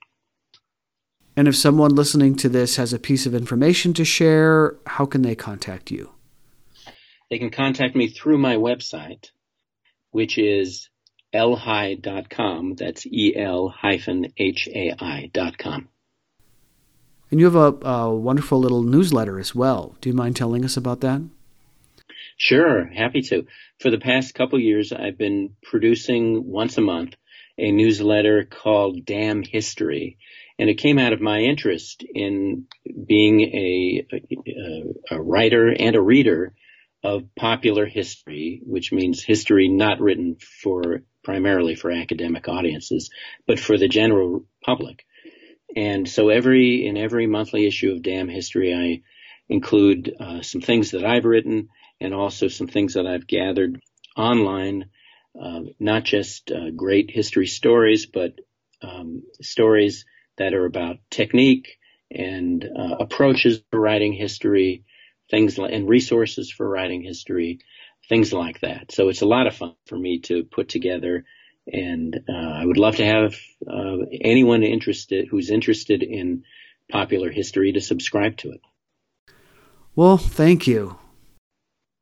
And 1.36 1.48
if 1.48 1.56
someone 1.56 1.94
listening 1.94 2.36
to 2.36 2.48
this 2.48 2.76
has 2.76 2.92
a 2.92 2.98
piece 2.98 3.26
of 3.26 3.34
information 3.34 3.92
to 3.94 4.04
share, 4.04 4.76
how 4.86 5.06
can 5.06 5.22
they 5.22 5.34
contact 5.34 5.90
you? 5.90 6.10
They 7.30 7.38
can 7.38 7.50
contact 7.50 7.96
me 7.96 8.08
through 8.08 8.38
my 8.38 8.56
website, 8.56 9.30
which 10.10 10.38
is 10.38 10.88
elhai.com. 11.34 12.76
That's 12.76 13.06
E-L 13.06 13.68
hyphen 13.68 14.32
H-A-I 14.36 15.30
dot 15.32 15.58
com. 15.58 15.88
And 17.30 17.40
you 17.40 17.46
have 17.46 17.56
a, 17.56 17.88
a 17.88 18.14
wonderful 18.14 18.60
little 18.60 18.84
newsletter 18.84 19.40
as 19.40 19.54
well. 19.54 19.96
Do 20.00 20.08
you 20.08 20.14
mind 20.14 20.36
telling 20.36 20.64
us 20.64 20.76
about 20.76 21.00
that? 21.00 21.20
Sure, 22.36 22.84
happy 22.84 23.22
to. 23.22 23.46
For 23.80 23.90
the 23.90 23.98
past 23.98 24.34
couple 24.34 24.60
years, 24.60 24.92
I've 24.92 25.18
been 25.18 25.56
producing 25.62 26.46
once 26.46 26.78
a 26.78 26.80
month 26.80 27.14
a 27.58 27.72
newsletter 27.72 28.44
called 28.44 29.04
Damn 29.04 29.42
History, 29.42 30.18
and 30.58 30.70
it 30.70 30.78
came 30.78 30.98
out 30.98 31.12
of 31.12 31.20
my 31.20 31.40
interest 31.40 32.04
in 32.14 32.66
being 33.06 33.40
a, 33.40 34.06
a, 34.12 35.16
a 35.16 35.20
writer 35.22 35.68
and 35.68 35.96
a 35.96 36.02
reader 36.02 36.54
of 37.02 37.34
popular 37.34 37.86
history, 37.86 38.60
which 38.64 38.92
means 38.92 39.22
history 39.22 39.68
not 39.68 40.00
written 40.00 40.36
for 40.36 41.02
primarily 41.22 41.74
for 41.74 41.90
academic 41.90 42.48
audiences, 42.48 43.10
but 43.46 43.58
for 43.58 43.76
the 43.76 43.88
general 43.88 44.46
public. 44.64 45.04
And 45.76 46.08
so 46.08 46.28
every 46.28 46.86
in 46.86 46.96
every 46.96 47.26
monthly 47.26 47.66
issue 47.66 47.92
of 47.92 48.02
Damn 48.02 48.28
History, 48.28 48.74
I 48.74 49.02
include 49.52 50.14
uh, 50.18 50.42
some 50.42 50.60
things 50.60 50.92
that 50.92 51.04
I've 51.04 51.24
written 51.24 51.68
and 52.00 52.14
also 52.14 52.48
some 52.48 52.68
things 52.68 52.94
that 52.94 53.06
I've 53.06 53.26
gathered 53.26 53.80
online, 54.16 54.86
uh, 55.40 55.60
not 55.80 56.04
just 56.04 56.50
uh, 56.50 56.70
great 56.70 57.10
history 57.10 57.46
stories, 57.46 58.06
but 58.06 58.38
um, 58.82 59.24
stories 59.42 60.04
that 60.38 60.54
are 60.54 60.64
about 60.64 60.98
technique 61.10 61.78
and 62.10 62.64
uh, 62.64 62.96
approaches 63.00 63.60
for 63.70 63.80
writing 63.80 64.12
history, 64.12 64.84
things 65.30 65.58
like, 65.58 65.72
and 65.72 65.88
resources 65.88 66.50
for 66.50 66.68
writing 66.68 67.02
history, 67.02 67.60
things 68.08 68.32
like 68.32 68.60
that. 68.60 68.92
So 68.92 69.08
it's 69.08 69.22
a 69.22 69.26
lot 69.26 69.46
of 69.46 69.56
fun 69.56 69.74
for 69.86 69.98
me 69.98 70.20
to 70.20 70.44
put 70.44 70.68
together. 70.68 71.24
And 71.72 72.20
uh, 72.28 72.32
I 72.32 72.64
would 72.64 72.76
love 72.76 72.96
to 72.96 73.06
have 73.06 73.34
uh, 73.66 74.04
anyone 74.20 74.62
interested 74.62 75.28
who's 75.28 75.50
interested 75.50 76.02
in 76.02 76.44
popular 76.90 77.30
history 77.30 77.72
to 77.72 77.80
subscribe 77.80 78.36
to 78.38 78.52
it. 78.52 78.60
Well, 79.96 80.18
thank 80.18 80.66
you. 80.66 80.98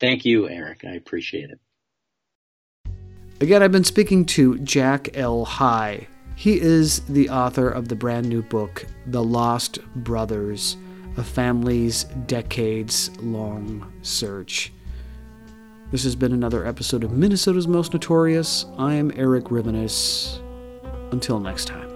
Thank 0.01 0.25
you, 0.25 0.49
Eric. 0.49 0.85
I 0.85 0.95
appreciate 0.95 1.51
it. 1.51 1.61
Again, 3.41 3.63
I've 3.63 3.73
been 3.73 3.85
speaking 3.85 4.25
to 4.27 4.59
Jack 4.59 5.17
El-Hai. 5.17 6.09
He 6.43 6.61
is 6.61 7.03
the 7.03 7.31
author 7.31 7.69
of 7.69 7.87
the 7.87 7.95
brand 7.95 8.29
new 8.29 8.43
book, 8.43 8.85
The 9.07 9.23
Lost 9.23 9.79
Brothers 9.95 10.77
A 11.17 11.23
Family's 11.23 12.03
Decades 12.27 13.17
Long 13.21 13.93
Search. 14.03 14.73
This 15.93 16.03
has 16.03 16.17
been 16.17 16.33
another 16.33 16.67
episode 16.67 17.05
of 17.05 17.13
Minnesota's 17.13 17.69
Most 17.69 17.93
Notorious. 17.93 18.67
I 18.77 18.95
am 18.95 19.13
Eric 19.15 19.45
Rivenes. 19.53 20.41
Until 21.13 21.39
next 21.39 21.67
time. 21.67 21.92